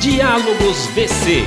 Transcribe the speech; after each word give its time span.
Diálogos 0.00 0.86
VC. 0.94 1.44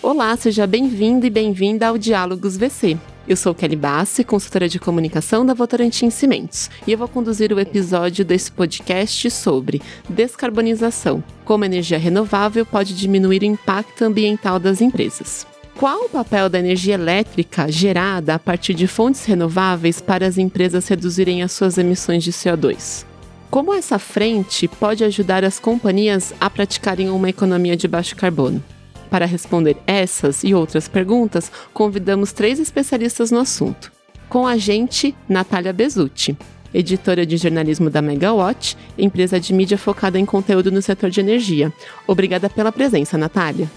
Olá, 0.00 0.36
seja 0.36 0.68
bem-vindo 0.68 1.26
e 1.26 1.30
bem-vinda 1.30 1.88
ao 1.88 1.98
Diálogos 1.98 2.56
VC. 2.56 2.96
Eu 3.26 3.36
sou 3.36 3.52
Kelly 3.52 3.74
Bassi, 3.74 4.22
consultora 4.22 4.68
de 4.68 4.78
comunicação 4.78 5.44
da 5.44 5.52
Votorantim 5.52 6.10
Cimentos, 6.10 6.70
e 6.86 6.92
eu 6.92 6.98
vou 6.98 7.08
conduzir 7.08 7.52
o 7.52 7.58
episódio 7.58 8.24
desse 8.24 8.52
podcast 8.52 9.28
sobre 9.32 9.82
descarbonização, 10.08 11.24
como 11.44 11.64
a 11.64 11.66
energia 11.66 11.98
renovável 11.98 12.64
pode 12.64 12.94
diminuir 12.94 13.42
o 13.42 13.46
impacto 13.46 14.04
ambiental 14.04 14.60
das 14.60 14.80
empresas. 14.80 15.44
Qual 15.74 16.04
o 16.04 16.08
papel 16.08 16.48
da 16.48 16.60
energia 16.60 16.94
elétrica 16.94 17.68
gerada 17.68 18.36
a 18.36 18.38
partir 18.38 18.74
de 18.74 18.86
fontes 18.86 19.24
renováveis 19.24 20.00
para 20.00 20.24
as 20.24 20.38
empresas 20.38 20.86
reduzirem 20.86 21.42
as 21.42 21.50
suas 21.50 21.78
emissões 21.78 22.22
de 22.22 22.30
CO2? 22.30 23.07
Como 23.50 23.72
essa 23.72 23.98
frente 23.98 24.68
pode 24.68 25.02
ajudar 25.04 25.42
as 25.42 25.58
companhias 25.58 26.34
a 26.38 26.50
praticarem 26.50 27.08
uma 27.08 27.30
economia 27.30 27.74
de 27.76 27.88
baixo 27.88 28.14
carbono? 28.14 28.62
Para 29.08 29.24
responder 29.24 29.78
essas 29.86 30.44
e 30.44 30.52
outras 30.52 30.86
perguntas, 30.86 31.50
convidamos 31.72 32.30
três 32.30 32.58
especialistas 32.60 33.30
no 33.30 33.38
assunto. 33.38 33.90
Com 34.28 34.46
a 34.46 34.58
gente, 34.58 35.16
Natália 35.26 35.72
Bezutti, 35.72 36.36
editora 36.74 37.24
de 37.24 37.38
jornalismo 37.38 37.88
da 37.88 38.02
Megawatt, 38.02 38.76
empresa 38.98 39.40
de 39.40 39.54
mídia 39.54 39.78
focada 39.78 40.18
em 40.18 40.26
conteúdo 40.26 40.70
no 40.70 40.82
setor 40.82 41.08
de 41.08 41.20
energia. 41.20 41.72
Obrigada 42.06 42.50
pela 42.50 42.70
presença, 42.70 43.16
Natália. 43.16 43.70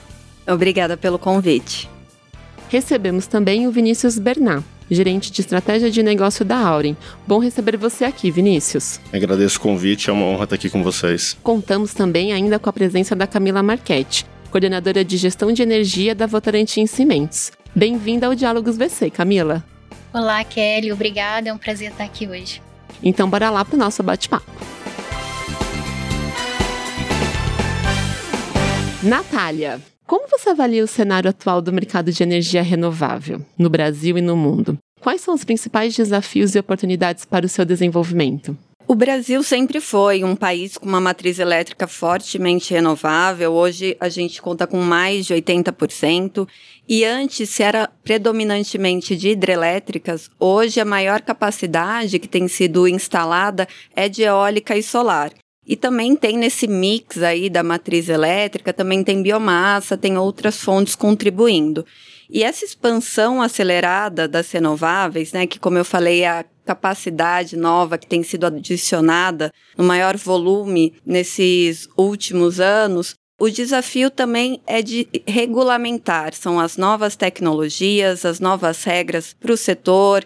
Obrigada 0.45 0.97
pelo 0.97 1.17
convite. 1.17 1.89
Recebemos 2.67 3.25
também 3.25 3.67
o 3.67 3.71
Vinícius 3.71 4.19
Bernat, 4.19 4.65
gerente 4.91 5.31
de 5.31 5.41
estratégia 5.41 5.89
de 5.89 6.03
negócio 6.03 6.43
da 6.43 6.57
Auren. 6.57 6.95
Bom 7.25 7.39
receber 7.39 7.77
você 7.77 8.03
aqui, 8.03 8.29
Vinícius. 8.29 8.99
Agradeço 9.11 9.57
o 9.57 9.61
convite, 9.61 10.09
é 10.09 10.13
uma 10.13 10.25
honra 10.25 10.43
estar 10.43 10.55
aqui 10.55 10.69
com 10.69 10.83
vocês. 10.83 11.37
Contamos 11.41 11.93
também 11.93 12.33
ainda 12.33 12.59
com 12.59 12.69
a 12.69 12.73
presença 12.73 13.15
da 13.15 13.25
Camila 13.25 13.63
Marchetti, 13.63 14.25
coordenadora 14.51 15.03
de 15.03 15.17
gestão 15.17 15.51
de 15.51 15.61
energia 15.61 16.13
da 16.13 16.27
Votorantim 16.27 16.85
Cimentos. 16.85 17.51
Bem-vinda 17.73 18.27
ao 18.27 18.35
Diálogos 18.35 18.77
VC, 18.77 19.09
Camila. 19.09 19.63
Olá, 20.13 20.43
Kelly, 20.43 20.91
obrigada, 20.91 21.49
é 21.49 21.53
um 21.53 21.57
prazer 21.57 21.91
estar 21.91 22.03
aqui 22.03 22.27
hoje. 22.27 22.61
Então, 23.01 23.29
bora 23.29 23.49
lá 23.49 23.63
para 23.63 23.75
o 23.75 23.79
nosso 23.79 24.03
bate-papo. 24.03 24.51
Natália, 29.01 29.81
como 30.11 30.27
você 30.27 30.49
avalia 30.49 30.83
o 30.83 30.87
cenário 30.87 31.29
atual 31.29 31.61
do 31.61 31.71
mercado 31.71 32.11
de 32.11 32.21
energia 32.21 32.61
renovável 32.61 33.41
no 33.57 33.69
Brasil 33.69 34.17
e 34.17 34.21
no 34.21 34.35
mundo? 34.35 34.77
Quais 34.99 35.21
são 35.21 35.33
os 35.33 35.45
principais 35.45 35.95
desafios 35.95 36.53
e 36.53 36.59
oportunidades 36.59 37.23
para 37.23 37.45
o 37.45 37.49
seu 37.49 37.63
desenvolvimento? 37.63 38.57
O 38.85 38.93
Brasil 38.93 39.41
sempre 39.41 39.79
foi 39.79 40.21
um 40.25 40.35
país 40.35 40.77
com 40.77 40.85
uma 40.85 40.99
matriz 40.99 41.39
elétrica 41.39 41.87
fortemente 41.87 42.73
renovável. 42.73 43.53
Hoje 43.53 43.95
a 44.01 44.09
gente 44.09 44.41
conta 44.41 44.67
com 44.67 44.81
mais 44.81 45.25
de 45.25 45.33
80%. 45.33 46.45
E 46.89 47.05
antes 47.05 47.57
era 47.61 47.89
predominantemente 48.03 49.15
de 49.15 49.29
hidrelétricas, 49.29 50.29
hoje 50.37 50.81
a 50.81 50.85
maior 50.85 51.21
capacidade 51.21 52.19
que 52.19 52.27
tem 52.27 52.49
sido 52.49 52.85
instalada 52.85 53.65
é 53.95 54.09
de 54.09 54.23
eólica 54.23 54.75
e 54.75 54.83
solar. 54.83 55.31
E 55.65 55.75
também 55.75 56.15
tem 56.15 56.37
nesse 56.37 56.67
mix 56.67 57.21
aí 57.21 57.49
da 57.49 57.61
matriz 57.61 58.09
elétrica, 58.09 58.73
também 58.73 59.03
tem 59.03 59.21
biomassa, 59.21 59.97
tem 59.97 60.17
outras 60.17 60.57
fontes 60.57 60.95
contribuindo. 60.95 61.85
E 62.29 62.43
essa 62.43 62.65
expansão 62.65 63.41
acelerada 63.41 64.27
das 64.27 64.49
renováveis, 64.51 65.33
né, 65.33 65.45
que 65.45 65.59
como 65.59 65.77
eu 65.77 65.85
falei, 65.85 66.21
é 66.21 66.29
a 66.29 66.45
capacidade 66.65 67.57
nova 67.57 67.97
que 67.97 68.07
tem 68.07 68.23
sido 68.23 68.45
adicionada 68.45 69.51
no 69.77 69.83
maior 69.83 70.15
volume 70.17 70.93
nesses 71.05 71.87
últimos 71.97 72.59
anos, 72.59 73.15
o 73.39 73.49
desafio 73.49 74.11
também 74.11 74.61
é 74.67 74.83
de 74.83 75.07
regulamentar, 75.27 76.33
são 76.35 76.59
as 76.59 76.77
novas 76.77 77.15
tecnologias, 77.15 78.23
as 78.23 78.39
novas 78.39 78.83
regras 78.83 79.35
para 79.39 79.51
o 79.51 79.57
setor, 79.57 80.23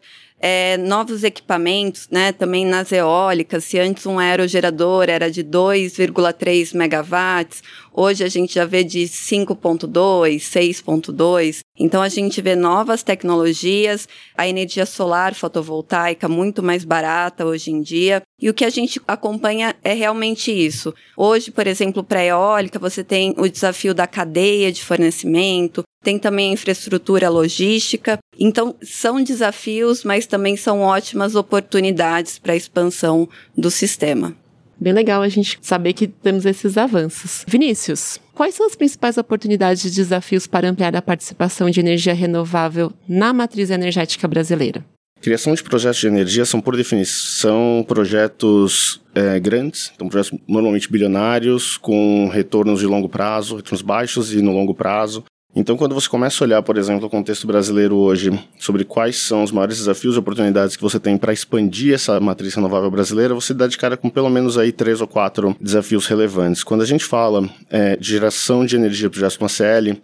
é, 0.47 0.77
novos 0.77 1.23
equipamentos, 1.23 2.07
né, 2.11 2.31
também 2.31 2.67
nas 2.67 2.91
eólicas, 2.91 3.63
se 3.63 3.79
antes 3.79 4.05
um 4.05 4.19
aerogerador 4.19 5.09
era 5.09 5.31
de 5.31 5.43
2,3 5.43 6.75
megawatts, 6.75 7.63
hoje 7.91 8.23
a 8.23 8.27
gente 8.29 8.53
já 8.53 8.63
vê 8.63 8.83
de 8.83 9.05
5.2, 9.05 10.37
6.2, 10.37 11.61
então 11.79 11.99
a 11.99 12.09
gente 12.09 12.43
vê 12.43 12.55
novas 12.55 13.01
tecnologias, 13.01 14.07
a 14.37 14.47
energia 14.47 14.85
solar 14.85 15.33
fotovoltaica 15.33 16.29
muito 16.29 16.61
mais 16.61 16.85
barata 16.85 17.43
hoje 17.43 17.71
em 17.71 17.81
dia, 17.81 18.21
e 18.39 18.47
o 18.47 18.53
que 18.53 18.65
a 18.65 18.69
gente 18.69 19.01
acompanha 19.07 19.75
é 19.83 19.93
realmente 19.93 20.51
isso. 20.51 20.93
Hoje, 21.17 21.49
por 21.49 21.65
exemplo, 21.65 22.03
para 22.03 22.19
a 22.19 22.25
eólica, 22.25 22.77
você 22.77 23.03
tem 23.03 23.33
o 23.35 23.49
desafio 23.49 23.95
da 23.95 24.05
cadeia 24.05 24.71
de 24.71 24.83
fornecimento, 24.83 25.83
tem 26.05 26.19
também 26.19 26.51
a 26.51 26.53
infraestrutura 26.53 27.29
logística. 27.29 28.19
Então, 28.39 28.75
são 28.83 29.23
desafios, 29.23 30.03
mas 30.03 30.27
também 30.27 30.55
são 30.55 30.81
ótimas 30.81 31.33
oportunidades 31.33 32.37
para 32.37 32.53
a 32.53 32.55
expansão 32.55 33.27
do 33.57 33.71
sistema. 33.71 34.35
Bem 34.79 34.93
legal 34.93 35.23
a 35.23 35.29
gente 35.29 35.57
saber 35.61 35.93
que 35.93 36.07
temos 36.07 36.45
esses 36.45 36.77
avanços. 36.77 37.43
Vinícius, 37.47 38.19
quais 38.35 38.53
são 38.53 38.67
as 38.67 38.75
principais 38.75 39.17
oportunidades 39.17 39.83
e 39.83 39.89
desafios 39.89 40.45
para 40.45 40.69
ampliar 40.69 40.95
a 40.95 41.01
participação 41.01 41.71
de 41.71 41.79
energia 41.79 42.13
renovável 42.13 42.93
na 43.07 43.33
matriz 43.33 43.71
energética 43.71 44.27
brasileira? 44.27 44.85
Criação 45.21 45.55
de 45.55 45.63
projetos 45.63 45.99
de 46.01 46.07
energia 46.07 46.45
são, 46.45 46.61
por 46.61 46.75
definição, 46.75 47.83
projetos 47.87 49.01
é, 49.15 49.39
grandes, 49.39 49.91
então 49.95 50.07
projetos 50.07 50.37
normalmente 50.47 50.91
bilionários, 50.91 51.77
com 51.77 52.29
retornos 52.31 52.81
de 52.81 52.85
longo 52.85 53.09
prazo, 53.09 53.55
retornos 53.55 53.81
baixos 53.81 54.33
e 54.33 54.41
no 54.41 54.51
longo 54.51 54.75
prazo. 54.75 55.23
Então, 55.55 55.77
quando 55.77 55.95
você 55.95 56.09
começa 56.09 56.43
a 56.43 56.45
olhar, 56.45 56.61
por 56.61 56.77
exemplo, 56.77 57.07
o 57.07 57.09
contexto 57.09 57.47
brasileiro 57.47 57.95
hoje, 57.95 58.37
sobre 58.59 58.83
quais 58.83 59.15
são 59.15 59.41
os 59.41 59.51
maiores 59.51 59.77
desafios 59.77 60.15
e 60.15 60.19
oportunidades 60.19 60.75
que 60.75 60.81
você 60.81 60.99
tem 60.99 61.17
para 61.17 61.31
expandir 61.31 61.93
essa 61.93 62.19
matriz 62.19 62.53
renovável 62.53 62.91
brasileira, 62.91 63.33
você 63.33 63.53
dá 63.53 63.65
de 63.65 63.77
cara 63.77 63.95
com 63.95 64.09
pelo 64.09 64.29
menos 64.29 64.57
aí 64.57 64.73
três 64.73 64.99
ou 64.99 65.07
quatro 65.07 65.55
desafios 65.61 66.07
relevantes. 66.07 66.61
Quando 66.61 66.81
a 66.81 66.85
gente 66.85 67.05
fala 67.05 67.49
é, 67.69 67.95
de 67.95 68.09
geração 68.09 68.65
de 68.65 68.75
energia 68.75 69.09
para 69.09 69.45
o 69.45 69.49
CL, 69.49 70.01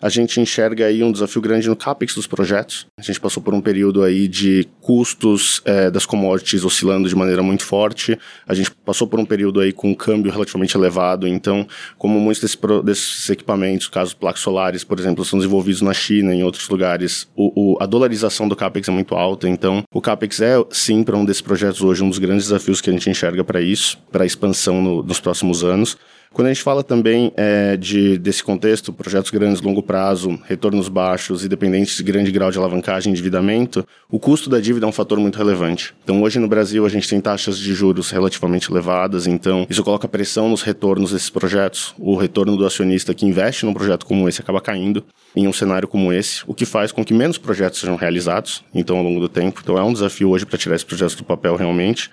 a 0.00 0.08
gente 0.08 0.40
enxerga 0.40 0.86
aí 0.86 1.02
um 1.02 1.10
desafio 1.10 1.40
grande 1.40 1.68
no 1.68 1.76
capex 1.76 2.14
dos 2.14 2.26
projetos. 2.26 2.86
A 2.98 3.02
gente 3.02 3.20
passou 3.20 3.42
por 3.42 3.54
um 3.54 3.60
período 3.60 4.02
aí 4.02 4.28
de 4.28 4.66
custos 4.80 5.62
é, 5.64 5.90
das 5.90 6.04
commodities 6.04 6.64
oscilando 6.64 7.08
de 7.08 7.16
maneira 7.16 7.42
muito 7.42 7.64
forte. 7.64 8.18
A 8.46 8.54
gente 8.54 8.70
passou 8.70 9.06
por 9.06 9.18
um 9.18 9.24
período 9.24 9.60
aí 9.60 9.72
com 9.72 9.90
um 9.90 9.94
câmbio 9.94 10.30
relativamente 10.30 10.76
elevado. 10.76 11.26
Então, 11.26 11.66
como 11.96 12.20
muitos 12.20 12.42
desse, 12.42 12.58
desses 12.84 13.30
equipamentos, 13.30 13.88
casos 13.88 14.14
placas 14.14 14.40
solares, 14.42 14.84
por 14.84 14.98
exemplo, 14.98 15.24
são 15.24 15.38
desenvolvidos 15.38 15.80
na 15.80 15.94
China, 15.94 16.34
em 16.34 16.42
outros 16.42 16.68
lugares, 16.68 17.28
o, 17.34 17.74
o, 17.74 17.82
a 17.82 17.86
dolarização 17.86 18.48
do 18.48 18.56
capex 18.56 18.88
é 18.88 18.92
muito 18.92 19.14
alta. 19.14 19.48
Então, 19.48 19.82
o 19.92 20.00
capex 20.00 20.40
é 20.40 20.54
sim 20.70 21.02
para 21.02 21.16
um 21.16 21.24
desses 21.24 21.42
projetos 21.42 21.80
hoje 21.82 22.02
um 22.02 22.08
dos 22.08 22.18
grandes 22.18 22.44
desafios 22.44 22.80
que 22.80 22.90
a 22.90 22.92
gente 22.92 23.08
enxerga 23.08 23.42
para 23.42 23.60
isso, 23.60 23.98
para 24.10 24.24
a 24.24 24.26
expansão 24.26 24.82
no, 24.82 25.02
nos 25.02 25.20
próximos 25.20 25.64
anos. 25.64 25.96
Quando 26.34 26.48
a 26.48 26.52
gente 26.52 26.64
fala 26.64 26.82
também 26.82 27.32
é, 27.36 27.76
de, 27.76 28.18
desse 28.18 28.42
contexto, 28.42 28.92
projetos 28.92 29.30
grandes, 29.30 29.62
longo 29.62 29.80
prazo, 29.80 30.36
retornos 30.44 30.88
baixos 30.88 31.44
e 31.44 31.48
dependentes 31.48 31.96
de 31.96 32.02
grande 32.02 32.32
grau 32.32 32.50
de 32.50 32.58
alavancagem 32.58 33.08
e 33.08 33.12
endividamento, 33.12 33.86
o 34.10 34.18
custo 34.18 34.50
da 34.50 34.58
dívida 34.58 34.84
é 34.84 34.88
um 34.88 34.92
fator 34.92 35.16
muito 35.20 35.38
relevante. 35.38 35.94
Então, 36.02 36.20
hoje 36.24 36.40
no 36.40 36.48
Brasil, 36.48 36.84
a 36.84 36.88
gente 36.88 37.08
tem 37.08 37.20
taxas 37.20 37.56
de 37.56 37.72
juros 37.72 38.10
relativamente 38.10 38.68
elevadas, 38.68 39.28
então 39.28 39.64
isso 39.70 39.84
coloca 39.84 40.08
pressão 40.08 40.48
nos 40.48 40.62
retornos 40.62 41.12
desses 41.12 41.30
projetos. 41.30 41.94
O 41.96 42.16
retorno 42.16 42.56
do 42.56 42.66
acionista 42.66 43.14
que 43.14 43.24
investe 43.24 43.64
num 43.64 43.72
projeto 43.72 44.04
como 44.04 44.28
esse 44.28 44.40
acaba 44.40 44.60
caindo 44.60 45.04
em 45.36 45.46
um 45.46 45.52
cenário 45.52 45.86
como 45.86 46.12
esse, 46.12 46.42
o 46.48 46.54
que 46.54 46.66
faz 46.66 46.90
com 46.90 47.04
que 47.04 47.14
menos 47.14 47.38
projetos 47.38 47.78
sejam 47.78 47.94
realizados, 47.94 48.64
então, 48.74 48.96
ao 48.96 49.04
longo 49.04 49.20
do 49.20 49.28
tempo. 49.28 49.60
Então, 49.62 49.78
é 49.78 49.84
um 49.84 49.92
desafio 49.92 50.30
hoje 50.30 50.44
para 50.44 50.58
tirar 50.58 50.74
esses 50.74 50.84
projetos 50.84 51.14
do 51.14 51.22
papel 51.22 51.54
realmente. 51.54 52.10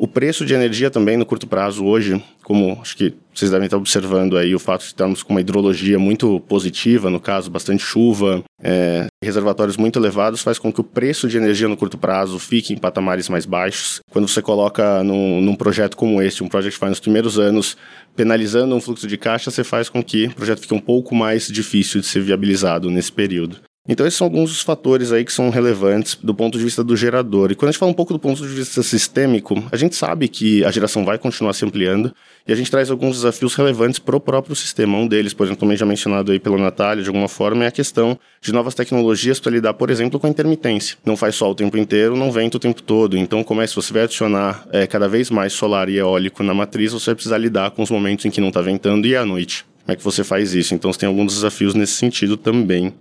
O 0.00 0.06
preço 0.06 0.46
de 0.46 0.54
energia 0.54 0.92
também 0.92 1.16
no 1.16 1.26
curto 1.26 1.44
prazo 1.44 1.84
hoje, 1.84 2.22
como 2.44 2.78
acho 2.80 2.96
que 2.96 3.12
vocês 3.34 3.50
devem 3.50 3.64
estar 3.64 3.76
observando 3.76 4.38
aí, 4.38 4.54
o 4.54 4.58
fato 4.60 4.82
de 4.82 4.86
estarmos 4.86 5.24
com 5.24 5.32
uma 5.32 5.40
hidrologia 5.40 5.98
muito 5.98 6.38
positiva, 6.42 7.10
no 7.10 7.18
caso, 7.18 7.50
bastante 7.50 7.82
chuva, 7.82 8.44
é, 8.62 9.08
reservatórios 9.20 9.76
muito 9.76 9.98
elevados, 9.98 10.40
faz 10.40 10.56
com 10.56 10.72
que 10.72 10.80
o 10.80 10.84
preço 10.84 11.26
de 11.26 11.36
energia 11.36 11.66
no 11.66 11.76
curto 11.76 11.98
prazo 11.98 12.38
fique 12.38 12.72
em 12.72 12.76
patamares 12.76 13.28
mais 13.28 13.44
baixos. 13.44 13.98
Quando 14.12 14.28
você 14.28 14.40
coloca 14.40 15.02
num, 15.02 15.40
num 15.40 15.56
projeto 15.56 15.96
como 15.96 16.22
este, 16.22 16.44
um 16.44 16.48
projeto 16.48 16.74
que 16.74 16.78
faz 16.78 16.90
nos 16.90 17.00
primeiros 17.00 17.36
anos, 17.36 17.76
penalizando 18.14 18.76
um 18.76 18.80
fluxo 18.80 19.06
de 19.08 19.18
caixa, 19.18 19.50
você 19.50 19.64
faz 19.64 19.88
com 19.88 20.00
que 20.00 20.26
o 20.26 20.34
projeto 20.34 20.60
fique 20.60 20.74
um 20.74 20.80
pouco 20.80 21.12
mais 21.12 21.48
difícil 21.48 22.00
de 22.00 22.06
ser 22.06 22.22
viabilizado 22.22 22.88
nesse 22.88 23.10
período. 23.10 23.67
Então, 23.88 24.06
esses 24.06 24.18
são 24.18 24.26
alguns 24.26 24.50
dos 24.50 24.60
fatores 24.60 25.12
aí 25.12 25.24
que 25.24 25.32
são 25.32 25.48
relevantes 25.48 26.18
do 26.22 26.34
ponto 26.34 26.58
de 26.58 26.64
vista 26.64 26.84
do 26.84 26.94
gerador. 26.94 27.50
E 27.50 27.54
quando 27.54 27.70
a 27.70 27.72
gente 27.72 27.80
fala 27.80 27.90
um 27.90 27.94
pouco 27.94 28.12
do 28.12 28.18
ponto 28.18 28.42
de 28.42 28.54
vista 28.54 28.82
sistêmico, 28.82 29.64
a 29.72 29.76
gente 29.76 29.96
sabe 29.96 30.28
que 30.28 30.62
a 30.62 30.70
geração 30.70 31.06
vai 31.06 31.16
continuar 31.16 31.54
se 31.54 31.64
ampliando 31.64 32.14
e 32.46 32.52
a 32.52 32.54
gente 32.54 32.70
traz 32.70 32.90
alguns 32.90 33.16
desafios 33.16 33.54
relevantes 33.54 33.98
para 33.98 34.14
o 34.14 34.20
próprio 34.20 34.54
sistema. 34.54 34.98
Um 34.98 35.06
deles, 35.06 35.32
por 35.32 35.44
exemplo, 35.44 35.60
também 35.60 35.76
já 35.76 35.86
mencionado 35.86 36.30
aí 36.30 36.38
pela 36.38 36.58
Natália, 36.58 37.02
de 37.02 37.08
alguma 37.08 37.28
forma, 37.28 37.64
é 37.64 37.68
a 37.68 37.70
questão 37.70 38.18
de 38.42 38.52
novas 38.52 38.74
tecnologias 38.74 39.40
para 39.40 39.52
lidar, 39.52 39.72
por 39.72 39.88
exemplo, 39.88 40.20
com 40.20 40.26
a 40.26 40.30
intermitência. 40.30 40.98
Não 41.02 41.16
faz 41.16 41.34
sol 41.34 41.52
o 41.52 41.54
tempo 41.54 41.78
inteiro, 41.78 42.14
não 42.14 42.30
venta 42.30 42.58
o 42.58 42.60
tempo 42.60 42.82
todo. 42.82 43.16
Então, 43.16 43.42
como 43.42 43.62
é 43.62 43.66
se 43.66 43.74
você 43.74 43.90
vai 43.92 44.02
adicionar 44.02 44.68
é, 44.70 44.86
cada 44.86 45.08
vez 45.08 45.30
mais 45.30 45.54
solar 45.54 45.88
e 45.88 45.96
eólico 45.96 46.42
na 46.42 46.52
matriz, 46.52 46.92
você 46.92 47.06
vai 47.06 47.14
precisar 47.14 47.38
lidar 47.38 47.70
com 47.70 47.82
os 47.82 47.90
momentos 47.90 48.26
em 48.26 48.30
que 48.30 48.40
não 48.40 48.48
está 48.48 48.60
ventando 48.60 49.06
e 49.06 49.16
à 49.16 49.24
noite. 49.24 49.64
Como 49.84 49.94
é 49.94 49.96
que 49.96 50.04
você 50.04 50.22
faz 50.22 50.52
isso? 50.52 50.74
Então, 50.74 50.92
você 50.92 50.98
tem 50.98 51.06
alguns 51.06 51.34
desafios 51.34 51.72
nesse 51.72 51.94
sentido 51.94 52.36
também. 52.36 52.92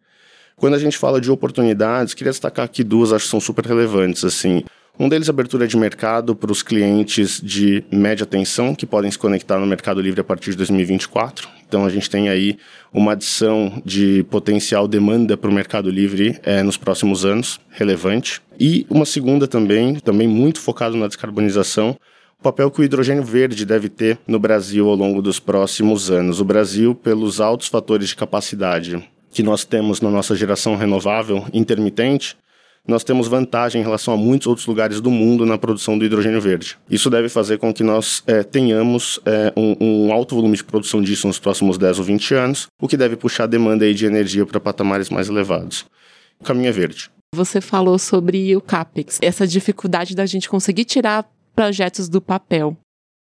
Quando 0.59 0.73
a 0.73 0.79
gente 0.79 0.97
fala 0.97 1.21
de 1.21 1.29
oportunidades, 1.29 2.15
queria 2.15 2.31
destacar 2.31 2.65
aqui 2.65 2.83
duas, 2.83 3.13
acho 3.13 3.25
que 3.25 3.29
são 3.29 3.39
super 3.39 3.63
relevantes, 3.63 4.25
assim. 4.25 4.63
Um 4.99 5.07
deles, 5.07 5.29
abertura 5.29 5.67
de 5.67 5.77
mercado 5.77 6.35
para 6.35 6.51
os 6.51 6.63
clientes 6.63 7.39
de 7.39 7.83
média 7.91 8.25
tensão, 8.25 8.73
que 8.73 8.83
podem 8.83 9.11
se 9.11 9.19
conectar 9.19 9.59
no 9.59 9.67
Mercado 9.67 10.01
Livre 10.01 10.19
a 10.19 10.23
partir 10.23 10.49
de 10.49 10.57
2024. 10.57 11.47
Então, 11.67 11.85
a 11.85 11.89
gente 11.89 12.09
tem 12.09 12.27
aí 12.27 12.57
uma 12.91 13.11
adição 13.11 13.79
de 13.85 14.25
potencial 14.31 14.87
demanda 14.87 15.37
para 15.37 15.51
o 15.51 15.53
Mercado 15.53 15.91
Livre 15.91 16.39
é, 16.41 16.63
nos 16.63 16.75
próximos 16.75 17.23
anos, 17.23 17.59
relevante. 17.69 18.41
E 18.59 18.87
uma 18.89 19.05
segunda 19.05 19.47
também, 19.47 19.97
também 19.99 20.27
muito 20.27 20.59
focado 20.59 20.97
na 20.97 21.05
descarbonização, 21.05 21.95
o 22.39 22.41
papel 22.41 22.71
que 22.71 22.81
o 22.81 22.83
hidrogênio 22.83 23.23
verde 23.23 23.63
deve 23.63 23.89
ter 23.89 24.17
no 24.27 24.39
Brasil 24.39 24.89
ao 24.89 24.95
longo 24.95 25.21
dos 25.21 25.39
próximos 25.39 26.09
anos. 26.09 26.41
O 26.41 26.45
Brasil, 26.45 26.95
pelos 26.95 27.39
altos 27.39 27.67
fatores 27.67 28.09
de 28.09 28.15
capacidade 28.15 29.07
que 29.31 29.43
nós 29.43 29.63
temos 29.63 30.01
na 30.01 30.09
nossa 30.09 30.35
geração 30.35 30.75
renovável 30.75 31.45
intermitente, 31.53 32.37
nós 32.87 33.03
temos 33.03 33.27
vantagem 33.27 33.81
em 33.81 33.83
relação 33.83 34.13
a 34.13 34.17
muitos 34.17 34.47
outros 34.47 34.65
lugares 34.65 35.01
do 35.01 35.11
mundo 35.11 35.45
na 35.45 35.57
produção 35.57 35.97
do 35.97 36.05
hidrogênio 36.05 36.39
verde. 36.39 36.77
Isso 36.89 37.09
deve 37.09 37.27
fazer 37.27 37.57
com 37.57 37.73
que 37.73 37.83
nós 37.83 38.23
é, 38.25 38.43
tenhamos 38.43 39.19
é, 39.25 39.51
um, 39.57 39.75
um, 40.07 40.13
alto 40.13 40.35
volume 40.35 40.55
de 40.55 40.63
produção 40.63 41.01
disso 41.01 41.27
nos 41.27 41.37
próximos 41.37 41.77
10 41.77 41.99
ou 41.99 42.05
20 42.05 42.33
anos, 42.33 42.67
o 42.81 42.87
que 42.87 42.95
deve 42.95 43.17
puxar 43.17 43.43
a 43.43 43.47
demanda 43.47 43.83
aí 43.83 43.93
de 43.93 44.05
energia 44.05 44.45
para 44.45 44.59
patamares 44.59 45.09
mais 45.09 45.27
elevados. 45.27 45.85
Caminho 46.43 46.69
é 46.69 46.71
verde. 46.71 47.09
Você 47.35 47.59
falou 47.59 47.99
sobre 47.99 48.55
o 48.55 48.61
CAPEX, 48.61 49.19
essa 49.21 49.45
dificuldade 49.45 50.15
da 50.15 50.25
gente 50.25 50.47
conseguir 50.47 50.85
tirar 50.85 51.29
projetos 51.53 52.07
do 52.07 52.21
papel. 52.21 52.77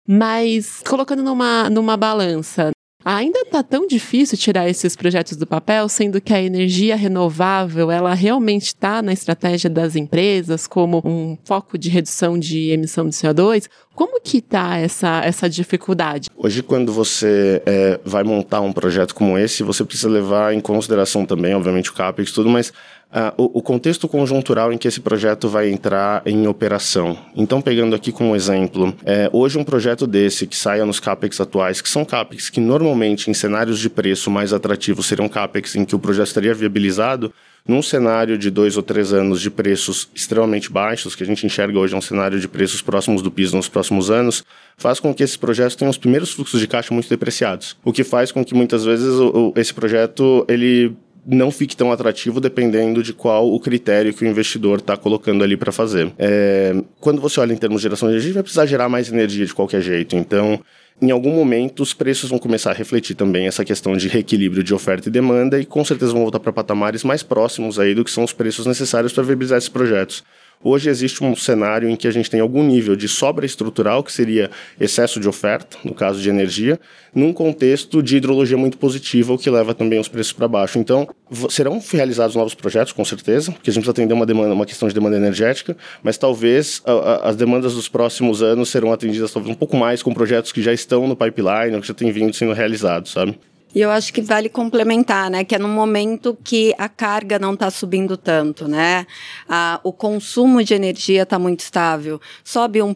Mas 0.08 0.80
colocando 0.86 1.24
numa, 1.24 1.68
numa 1.68 1.96
balança, 1.96 2.70
Ainda 3.08 3.38
está 3.42 3.62
tão 3.62 3.86
difícil 3.86 4.36
tirar 4.36 4.68
esses 4.68 4.96
projetos 4.96 5.36
do 5.36 5.46
papel, 5.46 5.88
sendo 5.88 6.20
que 6.20 6.34
a 6.34 6.42
energia 6.42 6.96
renovável 6.96 7.88
ela 7.88 8.12
realmente 8.14 8.64
está 8.64 9.00
na 9.00 9.12
estratégia 9.12 9.70
das 9.70 9.94
empresas 9.94 10.66
como 10.66 11.00
um 11.04 11.38
foco 11.44 11.78
de 11.78 11.88
redução 11.88 12.36
de 12.36 12.70
emissão 12.72 13.08
de 13.08 13.14
CO2. 13.14 13.68
Como 13.94 14.20
que 14.20 14.38
está 14.38 14.76
essa, 14.76 15.20
essa 15.24 15.48
dificuldade? 15.48 16.28
Hoje, 16.36 16.64
quando 16.64 16.92
você 16.92 17.62
é, 17.64 18.00
vai 18.04 18.24
montar 18.24 18.60
um 18.60 18.72
projeto 18.72 19.14
como 19.14 19.38
esse, 19.38 19.62
você 19.62 19.84
precisa 19.84 20.08
levar 20.08 20.52
em 20.52 20.60
consideração 20.60 21.24
também, 21.24 21.54
obviamente, 21.54 21.90
o 21.90 21.94
CAPEX 21.94 22.30
e 22.30 22.34
tudo, 22.34 22.50
mas 22.50 22.72
Uh, 23.08 23.42
o, 23.42 23.58
o, 23.60 23.62
contexto 23.62 24.08
conjuntural 24.08 24.72
em 24.72 24.76
que 24.76 24.88
esse 24.88 25.00
projeto 25.00 25.48
vai 25.48 25.70
entrar 25.70 26.22
em 26.26 26.48
operação. 26.48 27.16
Então, 27.36 27.62
pegando 27.62 27.94
aqui 27.94 28.10
como 28.10 28.34
exemplo, 28.34 28.92
é, 29.04 29.30
hoje 29.32 29.56
um 29.56 29.64
projeto 29.64 30.08
desse 30.08 30.44
que 30.44 30.56
saia 30.56 30.84
nos 30.84 30.98
CAPEX 30.98 31.40
atuais, 31.40 31.80
que 31.80 31.88
são 31.88 32.04
CAPEX 32.04 32.50
que 32.50 32.60
normalmente 32.60 33.30
em 33.30 33.34
cenários 33.34 33.78
de 33.78 33.88
preço 33.88 34.28
mais 34.28 34.52
atrativos 34.52 35.06
seriam 35.06 35.28
CAPEX 35.28 35.76
em 35.76 35.84
que 35.84 35.94
o 35.94 36.00
projeto 36.00 36.26
estaria 36.26 36.52
viabilizado, 36.52 37.32
num 37.66 37.82
cenário 37.82 38.38
de 38.38 38.50
dois 38.50 38.76
ou 38.76 38.82
três 38.82 39.12
anos 39.12 39.40
de 39.40 39.50
preços 39.50 40.08
extremamente 40.14 40.70
baixos, 40.70 41.14
que 41.14 41.22
a 41.22 41.26
gente 41.26 41.44
enxerga 41.44 41.78
hoje 41.78 41.94
um 41.94 42.00
cenário 42.00 42.38
de 42.38 42.46
preços 42.46 42.80
próximos 42.80 43.22
do 43.22 43.30
piso 43.30 43.56
nos 43.56 43.68
próximos 43.68 44.10
anos, 44.10 44.44
faz 44.76 45.00
com 45.00 45.12
que 45.12 45.22
esses 45.22 45.36
projetos 45.36 45.74
tenham 45.74 45.90
os 45.90 45.98
primeiros 45.98 46.32
fluxos 46.32 46.60
de 46.60 46.68
caixa 46.68 46.94
muito 46.94 47.08
depreciados. 47.08 47.76
O 47.84 47.92
que 47.92 48.04
faz 48.04 48.30
com 48.30 48.44
que 48.44 48.54
muitas 48.54 48.84
vezes 48.84 49.14
o, 49.14 49.52
o, 49.54 49.60
esse 49.60 49.74
projeto 49.74 50.44
ele 50.48 50.96
não 51.26 51.50
fique 51.50 51.76
tão 51.76 51.90
atrativo 51.90 52.40
dependendo 52.40 53.02
de 53.02 53.12
qual 53.12 53.52
o 53.52 53.58
critério 53.58 54.14
que 54.14 54.24
o 54.24 54.28
investidor 54.28 54.78
está 54.78 54.96
colocando 54.96 55.42
ali 55.42 55.56
para 55.56 55.72
fazer. 55.72 56.12
É, 56.18 56.74
quando 57.00 57.20
você 57.20 57.40
olha 57.40 57.52
em 57.52 57.56
termos 57.56 57.80
de 57.80 57.82
geração 57.82 58.08
de 58.08 58.14
energia, 58.14 58.34
vai 58.34 58.42
precisar 58.42 58.66
gerar 58.66 58.88
mais 58.88 59.10
energia 59.10 59.44
de 59.44 59.52
qualquer 59.52 59.80
jeito. 59.80 60.14
Então, 60.16 60.60
em 61.02 61.10
algum 61.10 61.30
momento, 61.30 61.82
os 61.82 61.92
preços 61.92 62.30
vão 62.30 62.38
começar 62.38 62.70
a 62.70 62.74
refletir 62.74 63.14
também 63.14 63.46
essa 63.46 63.64
questão 63.64 63.96
de 63.96 64.08
reequilíbrio 64.08 64.62
de 64.62 64.72
oferta 64.72 65.08
e 65.08 65.12
demanda 65.12 65.60
e 65.60 65.66
com 65.66 65.84
certeza 65.84 66.12
vão 66.12 66.22
voltar 66.22 66.40
para 66.40 66.52
patamares 66.52 67.04
mais 67.04 67.22
próximos 67.22 67.78
aí 67.78 67.94
do 67.94 68.04
que 68.04 68.10
são 68.10 68.24
os 68.24 68.32
preços 68.32 68.64
necessários 68.64 69.12
para 69.12 69.24
viabilizar 69.24 69.58
esses 69.58 69.68
projetos. 69.68 70.24
Hoje 70.62 70.88
existe 70.88 71.22
um 71.22 71.36
cenário 71.36 71.88
em 71.88 71.94
que 71.94 72.08
a 72.08 72.10
gente 72.10 72.30
tem 72.30 72.40
algum 72.40 72.62
nível 72.62 72.96
de 72.96 73.06
sobra 73.08 73.44
estrutural, 73.44 74.02
que 74.02 74.12
seria 74.12 74.50
excesso 74.80 75.20
de 75.20 75.28
oferta, 75.28 75.76
no 75.84 75.94
caso 75.94 76.20
de 76.20 76.28
energia, 76.28 76.80
num 77.14 77.32
contexto 77.32 78.02
de 78.02 78.16
hidrologia 78.16 78.56
muito 78.56 78.78
positiva, 78.78 79.32
o 79.32 79.38
que 79.38 79.50
leva 79.50 79.74
também 79.74 80.00
os 80.00 80.08
preços 80.08 80.32
para 80.32 80.48
baixo. 80.48 80.78
Então, 80.78 81.08
serão 81.50 81.80
realizados 81.92 82.34
novos 82.34 82.54
projetos, 82.54 82.92
com 82.92 83.04
certeza, 83.04 83.52
porque 83.52 83.70
a 83.70 83.72
gente 83.72 83.82
precisa 83.82 83.92
atender 83.92 84.14
uma 84.14 84.26
demanda, 84.26 84.54
uma 84.54 84.66
questão 84.66 84.88
de 84.88 84.94
demanda 84.94 85.16
energética, 85.16 85.76
mas 86.02 86.16
talvez 86.16 86.82
a, 86.84 86.92
a, 86.92 87.28
as 87.28 87.36
demandas 87.36 87.74
dos 87.74 87.88
próximos 87.88 88.42
anos 88.42 88.68
serão 88.68 88.92
atendidas 88.92 89.32
talvez 89.32 89.54
um 89.54 89.58
pouco 89.58 89.76
mais 89.76 90.02
com 90.02 90.12
projetos 90.12 90.52
que 90.52 90.62
já 90.62 90.72
estão 90.72 91.06
no 91.06 91.14
pipeline, 91.14 91.74
ou 91.74 91.80
que 91.80 91.88
já 91.88 91.94
têm 91.94 92.10
vindo 92.10 92.34
sendo 92.34 92.52
realizados, 92.52 93.12
sabe? 93.12 93.38
E 93.74 93.80
eu 93.80 93.90
acho 93.90 94.10
que 94.10 94.22
vale 94.22 94.48
complementar, 94.48 95.30
né? 95.30 95.44
Que 95.44 95.54
é 95.54 95.58
no 95.58 95.68
momento 95.68 96.36
que 96.42 96.74
a 96.78 96.88
carga 96.88 97.38
não 97.38 97.52
está 97.52 97.70
subindo 97.70 98.16
tanto, 98.16 98.66
né? 98.66 99.06
Ah, 99.46 99.80
o 99.84 99.92
consumo 99.92 100.64
de 100.64 100.72
energia 100.72 101.24
está 101.24 101.38
muito 101.38 101.60
estável. 101.60 102.18
Sobe 102.42 102.78
1%, 102.78 102.94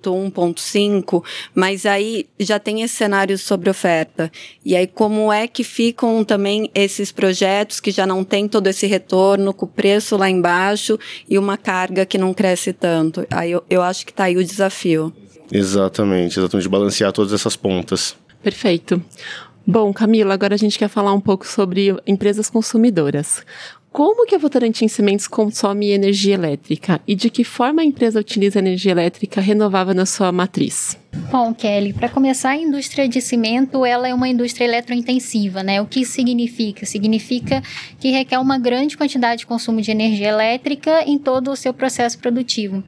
1,5%, 0.00 1.24
mas 1.52 1.84
aí 1.84 2.26
já 2.38 2.60
tem 2.60 2.82
esse 2.82 2.94
cenário 2.94 3.36
sobre 3.36 3.68
oferta. 3.68 4.30
E 4.64 4.76
aí, 4.76 4.86
como 4.86 5.32
é 5.32 5.48
que 5.48 5.64
ficam 5.64 6.22
também 6.22 6.70
esses 6.74 7.10
projetos 7.10 7.80
que 7.80 7.90
já 7.90 8.06
não 8.06 8.22
tem 8.22 8.46
todo 8.46 8.68
esse 8.68 8.86
retorno, 8.86 9.52
com 9.52 9.66
o 9.66 9.68
preço 9.68 10.16
lá 10.16 10.30
embaixo 10.30 10.96
e 11.28 11.36
uma 11.38 11.56
carga 11.56 12.06
que 12.06 12.18
não 12.18 12.32
cresce 12.32 12.72
tanto? 12.72 13.26
Aí 13.30 13.50
eu, 13.50 13.64
eu 13.68 13.82
acho 13.82 14.06
que 14.06 14.12
está 14.12 14.24
aí 14.24 14.36
o 14.36 14.44
desafio. 14.44 15.12
Exatamente, 15.50 16.38
exatamente, 16.38 16.68
balancear 16.68 17.12
todas 17.12 17.32
essas 17.32 17.56
pontas. 17.56 18.16
Perfeito. 18.42 19.02
Bom, 19.70 19.92
Camila, 19.92 20.32
agora 20.32 20.54
a 20.54 20.56
gente 20.56 20.78
quer 20.78 20.88
falar 20.88 21.12
um 21.12 21.20
pouco 21.20 21.46
sobre 21.46 21.94
empresas 22.06 22.48
consumidoras. 22.48 23.44
Como 23.92 24.24
que 24.24 24.34
a 24.34 24.38
Votorantim 24.38 24.88
Cimentos 24.88 25.28
consome 25.28 25.90
energia 25.90 26.32
elétrica 26.32 27.02
e 27.06 27.14
de 27.14 27.28
que 27.28 27.44
forma 27.44 27.82
a 27.82 27.84
empresa 27.84 28.18
utiliza 28.18 28.60
energia 28.60 28.92
elétrica 28.92 29.42
renovável 29.42 29.92
na 29.92 30.06
sua 30.06 30.32
matriz? 30.32 30.98
Bom, 31.30 31.52
Kelly, 31.52 31.92
para 31.92 32.08
começar, 32.08 32.50
a 32.50 32.56
indústria 32.56 33.06
de 33.06 33.20
cimento 33.20 33.84
ela 33.84 34.08
é 34.08 34.14
uma 34.14 34.28
indústria 34.28 34.64
eletrointensiva, 34.64 35.62
né? 35.62 35.82
O 35.82 35.86
que 35.86 36.02
significa? 36.02 36.86
Significa 36.86 37.62
que 38.00 38.10
requer 38.10 38.38
uma 38.38 38.58
grande 38.58 38.96
quantidade 38.96 39.40
de 39.40 39.46
consumo 39.46 39.82
de 39.82 39.90
energia 39.90 40.28
elétrica 40.28 41.02
em 41.06 41.18
todo 41.18 41.50
o 41.50 41.56
seu 41.56 41.74
processo 41.74 42.18
produtivo. 42.18 42.82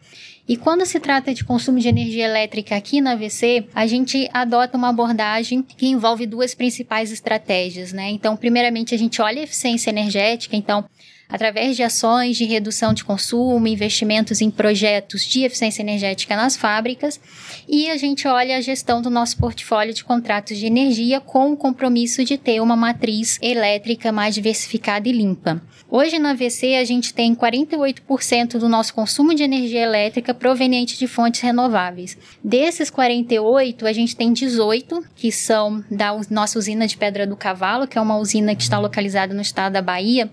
E 0.50 0.56
quando 0.56 0.85
se 0.85 0.99
trata 0.99 1.32
de 1.32 1.44
consumo 1.44 1.79
de 1.79 1.87
energia 1.87 2.25
elétrica 2.25 2.75
aqui 2.75 3.00
na 3.00 3.12
AVC, 3.12 3.69
a 3.73 3.87
gente 3.87 4.29
adota 4.32 4.76
uma 4.76 4.88
abordagem 4.88 5.62
que 5.62 5.86
envolve 5.86 6.27
duas 6.27 6.56
principais 6.56 7.13
estratégias, 7.13 7.93
né? 7.93 8.10
Então, 8.10 8.36
primeiramente, 8.36 8.93
a 8.93 8.98
gente 8.98 9.22
olha 9.22 9.43
a 9.43 9.44
eficiência 9.44 9.91
energética, 9.91 10.56
então 10.56 10.84
através 11.31 11.77
de 11.77 11.82
ações 11.82 12.37
de 12.37 12.44
redução 12.44 12.93
de 12.93 13.05
consumo, 13.05 13.67
investimentos 13.67 14.41
em 14.41 14.51
projetos 14.51 15.25
de 15.25 15.44
eficiência 15.44 15.82
energética 15.82 16.37
nas 16.37 16.56
fábricas, 16.56 17.20
e 17.69 17.91
a 17.91 17.96
gente 17.96 18.27
olha 18.27 18.56
a 18.56 18.60
gestão 18.60 19.01
do 19.01 19.10
nosso 19.10 19.37
portfólio 19.39 19.94
de 19.94 20.05
contratos 20.05 20.58
de 20.58 20.67
energia 20.67 21.20
com 21.20 21.53
o 21.53 21.56
compromisso 21.56 22.25
de 22.25 22.37
ter 22.37 22.60
uma 22.60 22.77
matriz 22.77 23.39
elétrica 23.41 24.10
mais 24.10 24.34
diversificada 24.34 25.08
e 25.08 25.13
limpa. 25.13 25.63
Hoje 25.93 26.20
na 26.20 26.34
VC 26.34 26.77
a 26.77 26.84
gente 26.84 27.13
tem 27.13 27.34
48% 27.34 28.58
do 28.58 28.69
nosso 28.69 28.94
consumo 28.94 29.34
de 29.34 29.43
energia 29.43 29.82
elétrica 29.82 30.32
proveniente 30.32 30.96
de 30.96 31.08
fontes 31.08 31.41
renováveis. 31.41 32.17
Desses 32.44 32.89
48, 32.91 33.84
a 33.84 33.93
gente 33.93 34.15
tem 34.15 34.32
18 34.32 35.05
que 35.17 35.32
são 35.32 35.84
da 35.91 36.13
nossa 36.31 36.56
usina 36.60 36.87
de 36.87 36.96
Pedra 36.96 37.27
do 37.27 37.37
Cavalo, 37.37 37.89
que 37.89 37.99
é 37.99 38.01
uma 38.01 38.19
usina 38.19 38.55
que 38.55 38.63
está 38.63 38.79
localizada 38.79 39.34
no 39.34 39.41
estado 39.41 39.72
da 39.72 39.82
Bahia, 39.82 40.31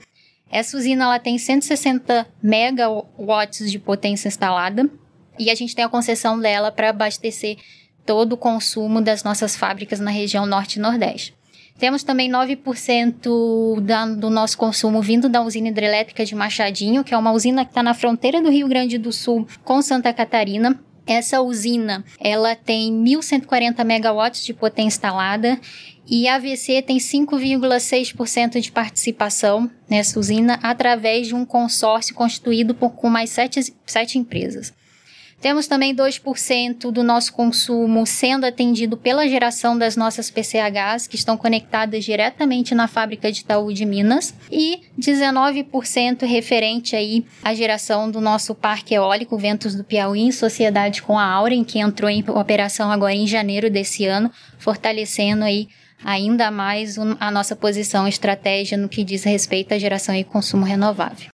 essa 0.49 0.77
usina 0.77 1.05
ela 1.05 1.19
tem 1.19 1.37
160 1.37 2.27
megawatts 2.41 3.69
de 3.71 3.79
potência 3.79 4.27
instalada 4.27 4.89
e 5.37 5.49
a 5.49 5.55
gente 5.55 5.75
tem 5.75 5.85
a 5.85 5.89
concessão 5.89 6.39
dela 6.39 6.71
para 6.71 6.89
abastecer 6.89 7.57
todo 8.05 8.33
o 8.33 8.37
consumo 8.37 9.01
das 9.01 9.23
nossas 9.23 9.55
fábricas 9.55 9.99
na 9.99 10.11
região 10.11 10.45
norte 10.45 10.77
e 10.77 10.79
nordeste. 10.79 11.35
Temos 11.77 12.01
também 12.01 12.31
9% 12.31 13.81
da, 13.81 14.05
do 14.07 14.31
nosso 14.31 14.57
consumo 14.57 14.99
vindo 14.99 15.29
da 15.29 15.43
usina 15.43 15.67
hidrelétrica 15.67 16.25
de 16.25 16.33
Machadinho, 16.33 17.03
que 17.03 17.13
é 17.13 17.17
uma 17.17 17.31
usina 17.31 17.63
que 17.63 17.71
está 17.71 17.83
na 17.83 17.93
fronteira 17.93 18.41
do 18.41 18.49
Rio 18.49 18.67
Grande 18.67 18.97
do 18.97 19.11
Sul 19.11 19.47
com 19.63 19.81
Santa 19.81 20.11
Catarina. 20.11 20.79
Essa 21.07 21.41
usina, 21.41 22.03
ela 22.19 22.53
tem 22.53 22.91
1.140 22.91 23.83
megawatts 23.85 24.45
de 24.45 24.53
potência 24.53 24.97
instalada 24.97 25.59
e 26.05 26.27
a 26.27 26.35
AVC 26.35 26.81
tem 26.81 26.97
5,6% 26.97 28.59
de 28.59 28.71
participação 28.71 29.71
nessa 29.89 30.19
usina 30.19 30.59
através 30.61 31.27
de 31.27 31.35
um 31.35 31.45
consórcio 31.45 32.13
constituído 32.13 32.75
por, 32.75 32.91
com 32.91 33.09
mais 33.09 33.29
sete, 33.29 33.73
sete 33.85 34.17
empresas. 34.17 34.73
Temos 35.39 35.67
também 35.67 35.95
2% 35.95 36.91
do 36.91 37.03
nosso 37.03 37.31
consumo 37.31 38.05
sendo 38.07 38.45
atendido 38.45 38.97
pela 38.97 39.27
geração 39.27 39.77
das 39.77 39.95
nossas 39.95 40.31
PCHs, 40.31 41.05
que 41.07 41.15
estão 41.15 41.37
conectadas 41.37 42.03
diretamente 42.03 42.73
na 42.73 42.87
fábrica 42.87 43.31
de 43.31 43.41
Itaú 43.41 43.71
de 43.71 43.85
Minas, 43.85 44.33
e 44.51 44.81
19% 44.99 46.25
referente 46.25 46.95
aí 46.95 47.23
à 47.43 47.53
geração 47.53 48.09
do 48.09 48.19
nosso 48.19 48.55
parque 48.55 48.95
eólico 48.95 49.37
Ventos 49.37 49.75
do 49.75 49.83
Piauí, 49.83 50.21
em 50.21 50.31
sociedade 50.31 51.03
com 51.03 51.19
a 51.19 51.25
Auren, 51.25 51.63
que 51.63 51.79
entrou 51.79 52.09
em 52.09 52.23
operação 52.27 52.91
agora 52.91 53.13
em 53.13 53.27
janeiro 53.27 53.69
desse 53.69 54.05
ano, 54.05 54.31
fortalecendo 54.57 55.43
aí 55.43 55.67
ainda 56.03 56.49
mais 56.49 56.97
a 57.19 57.31
nossa 57.31 57.55
posição 57.55 58.07
estratégia 58.07 58.77
no 58.77 58.89
que 58.89 59.03
diz 59.03 59.23
respeito 59.23 59.73
à 59.73 59.77
geração 59.77 60.15
e 60.15 60.23
consumo 60.23 60.65
renovável. 60.65 61.29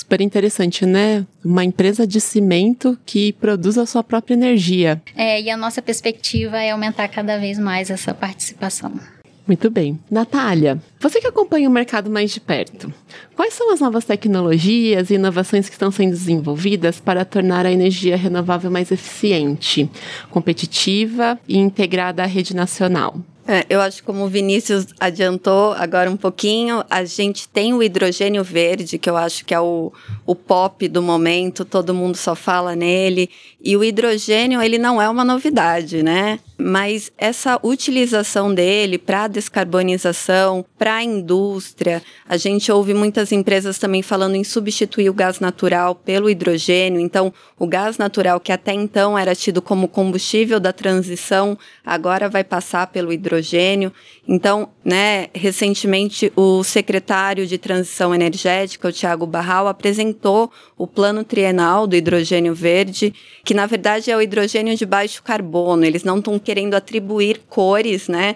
Super 0.00 0.22
interessante, 0.22 0.86
né? 0.86 1.26
Uma 1.44 1.62
empresa 1.62 2.06
de 2.06 2.22
cimento 2.22 2.98
que 3.04 3.34
produz 3.34 3.76
a 3.76 3.84
sua 3.84 4.02
própria 4.02 4.32
energia. 4.32 5.00
É, 5.14 5.38
e 5.38 5.50
a 5.50 5.58
nossa 5.58 5.82
perspectiva 5.82 6.56
é 6.56 6.70
aumentar 6.70 7.06
cada 7.08 7.38
vez 7.38 7.58
mais 7.58 7.90
essa 7.90 8.14
participação. 8.14 8.98
Muito 9.46 9.68
bem. 9.68 10.00
Natália, 10.10 10.80
você 10.98 11.20
que 11.20 11.26
acompanha 11.26 11.68
o 11.68 11.72
mercado 11.72 12.08
mais 12.08 12.30
de 12.30 12.40
perto, 12.40 12.90
quais 13.36 13.52
são 13.52 13.74
as 13.74 13.80
novas 13.80 14.06
tecnologias 14.06 15.10
e 15.10 15.14
inovações 15.14 15.68
que 15.68 15.74
estão 15.74 15.90
sendo 15.90 16.12
desenvolvidas 16.12 16.98
para 16.98 17.22
tornar 17.22 17.66
a 17.66 17.72
energia 17.72 18.16
renovável 18.16 18.70
mais 18.70 18.90
eficiente, 18.90 19.90
competitiva 20.30 21.38
e 21.46 21.58
integrada 21.58 22.22
à 22.22 22.26
rede 22.26 22.56
nacional? 22.56 23.20
É, 23.52 23.66
eu 23.68 23.80
acho 23.80 23.96
que 23.96 24.04
como 24.04 24.24
o 24.24 24.28
Vinícius 24.28 24.86
adiantou 25.00 25.72
agora 25.72 26.08
um 26.08 26.16
pouquinho, 26.16 26.84
a 26.88 27.04
gente 27.04 27.48
tem 27.48 27.74
o 27.74 27.82
hidrogênio 27.82 28.44
verde, 28.44 28.96
que 28.96 29.10
eu 29.10 29.16
acho 29.16 29.44
que 29.44 29.52
é 29.52 29.58
o, 29.58 29.92
o 30.24 30.36
pop 30.36 30.86
do 30.86 31.02
momento, 31.02 31.64
todo 31.64 31.92
mundo 31.92 32.16
só 32.16 32.36
fala 32.36 32.76
nele. 32.76 33.28
E 33.60 33.76
o 33.76 33.82
hidrogênio, 33.82 34.62
ele 34.62 34.78
não 34.78 35.02
é 35.02 35.08
uma 35.08 35.24
novidade, 35.24 36.00
né? 36.00 36.38
Mas 36.60 37.10
essa 37.16 37.58
utilização 37.62 38.54
dele 38.54 38.98
para 38.98 39.26
descarbonização, 39.26 40.64
para 40.78 40.96
a 40.96 41.02
indústria, 41.02 42.02
a 42.28 42.36
gente 42.36 42.70
ouve 42.70 42.92
muitas 42.92 43.32
empresas 43.32 43.78
também 43.78 44.02
falando 44.02 44.34
em 44.34 44.44
substituir 44.44 45.08
o 45.08 45.14
gás 45.14 45.40
natural 45.40 45.94
pelo 45.94 46.28
hidrogênio. 46.28 47.00
Então, 47.00 47.32
o 47.58 47.66
gás 47.66 47.96
natural, 47.96 48.38
que 48.38 48.52
até 48.52 48.72
então 48.72 49.18
era 49.18 49.34
tido 49.34 49.62
como 49.62 49.88
combustível 49.88 50.60
da 50.60 50.72
transição, 50.72 51.58
agora 51.84 52.28
vai 52.28 52.44
passar 52.44 52.86
pelo 52.88 53.12
hidrogênio. 53.12 53.92
Então, 54.28 54.68
né, 54.84 55.28
recentemente 55.34 56.32
o 56.36 56.62
secretário 56.62 57.46
de 57.46 57.58
Transição 57.58 58.14
Energética, 58.14 58.88
o 58.88 58.92
Tiago 58.92 59.26
Barral, 59.26 59.66
apresentou 59.66 60.52
o 60.76 60.86
plano 60.86 61.24
trienal 61.24 61.86
do 61.86 61.96
hidrogênio 61.96 62.54
verde, 62.54 63.12
que 63.44 63.52
na 63.52 63.66
verdade 63.66 64.10
é 64.10 64.16
o 64.16 64.22
hidrogênio 64.22 64.76
de 64.76 64.86
baixo 64.86 65.22
carbono. 65.22 65.84
Eles 65.84 66.04
não 66.04 66.18
estão 66.18 66.38
querendo 66.50 66.74
atribuir 66.74 67.42
cores, 67.48 68.08
né? 68.08 68.34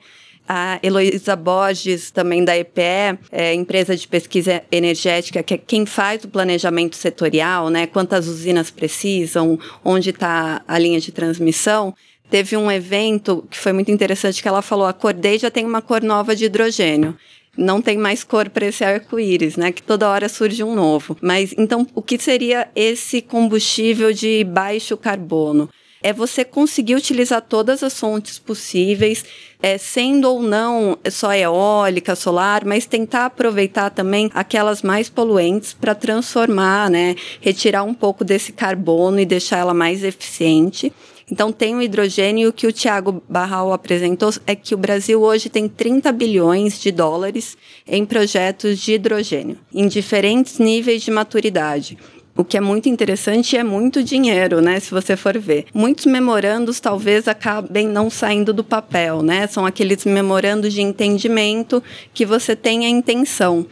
A 0.49 0.78
Heloísa 0.85 1.35
Borges, 1.35 2.12
também 2.12 2.44
da 2.44 2.56
EPE, 2.56 3.18
é, 3.33 3.52
empresa 3.52 3.97
de 3.97 4.06
pesquisa 4.06 4.62
energética, 4.71 5.42
que 5.42 5.54
é 5.54 5.59
quem 5.59 5.85
faz 5.85 6.23
o 6.23 6.28
planejamento 6.28 6.94
setorial, 6.94 7.71
né? 7.71 7.88
Quantas 7.88 8.28
usinas 8.28 8.71
precisam, 8.71 9.59
onde 9.85 10.11
está 10.11 10.62
a 10.68 10.78
linha 10.78 11.00
de 11.00 11.11
transmissão. 11.11 11.92
Teve 12.30 12.56
um 12.56 12.71
evento 12.71 13.44
que 13.50 13.59
foi 13.59 13.73
muito 13.73 13.90
interessante 13.90 14.40
que 14.40 14.47
ela 14.47 14.62
falou: 14.62 14.87
acordei 14.87 15.37
já 15.37 15.50
tem 15.50 15.64
uma 15.64 15.83
cor 15.83 16.00
nova 16.00 16.37
de 16.37 16.44
hidrogênio 16.44 17.16
não 17.56 17.80
tem 17.80 17.97
mais 17.97 18.25
cor 18.25 18.50
para 18.50 18.66
esse 18.66 18.85
arco-íris, 18.85 19.56
né? 19.56 19.71
Que 19.71 19.80
toda 19.80 20.09
hora 20.09 20.28
surge 20.28 20.64
um 20.64 20.75
novo. 20.75 21.16
Mas 21.21 21.54
então, 21.56 21.87
o 21.94 22.02
que 22.02 22.18
seria 22.18 22.68
esse 22.75 23.23
combustível 23.23 24.12
de 24.12 24.42
baixo 24.42 24.97
carbono? 24.97 25.71
É 26.04 26.12
você 26.12 26.44
conseguir 26.44 26.96
utilizar 26.96 27.40
todas 27.40 27.82
as 27.82 27.99
fontes 27.99 28.38
possíveis, 28.38 29.25
é, 29.62 29.78
sendo 29.78 30.28
ou 30.28 30.42
não 30.42 30.99
só 31.11 31.32
eólica, 31.32 32.14
solar, 32.14 32.62
mas 32.62 32.84
tentar 32.84 33.25
aproveitar 33.25 33.88
também 33.88 34.30
aquelas 34.34 34.82
mais 34.82 35.08
poluentes 35.08 35.73
para 35.73 35.94
transformar, 35.94 36.90
né? 36.90 37.16
Retirar 37.40 37.84
um 37.84 37.94
pouco 37.94 38.23
desse 38.23 38.52
carbono 38.52 39.18
e 39.18 39.25
deixar 39.25 39.56
ela 39.56 39.73
mais 39.73 40.04
eficiente. 40.04 40.92
Então, 41.32 41.50
tem 41.50 41.75
o 41.75 41.80
hidrogênio 41.80 42.50
o 42.50 42.52
que 42.52 42.66
o 42.66 42.73
Tiago 42.73 43.23
Barral 43.26 43.73
apresentou 43.73 44.30
é 44.46 44.54
que 44.54 44.75
o 44.75 44.78
Brasil 44.78 45.23
hoje 45.23 45.49
tem 45.49 45.66
30 45.66 46.12
bilhões 46.12 46.78
de 46.78 46.92
dólares 46.92 47.56
em 47.88 48.04
projetos 48.04 48.78
de 48.78 48.92
hidrogênio, 48.92 49.56
em 49.73 49.88
diferentes 49.88 50.58
níveis 50.58 51.02
de 51.02 51.11
maturidade. 51.11 51.96
O 52.37 52.45
que 52.45 52.57
é 52.57 52.61
muito 52.61 52.88
interessante 52.88 53.57
é 53.57 53.62
muito 53.62 54.03
dinheiro, 54.03 54.61
né? 54.61 54.81
Se 54.81 54.91
você 54.91 55.17
for 55.17 55.38
ver. 55.38 55.67
Muitos 55.73 56.07
memorandos 56.07 56.81
talvez 56.81 57.29
acabem 57.29 57.87
não 57.87 58.11
saindo 58.11 58.53
do 58.53 58.64
papel, 58.64 59.23
né? 59.23 59.47
São 59.47 59.64
aqueles 59.64 60.05
memorandos 60.05 60.73
de 60.73 60.83
entendimento 60.83 61.81
que 62.12 62.26
você 62.26 62.57
tem 62.57 62.87
a 62.87 62.88
intenção 62.88 63.67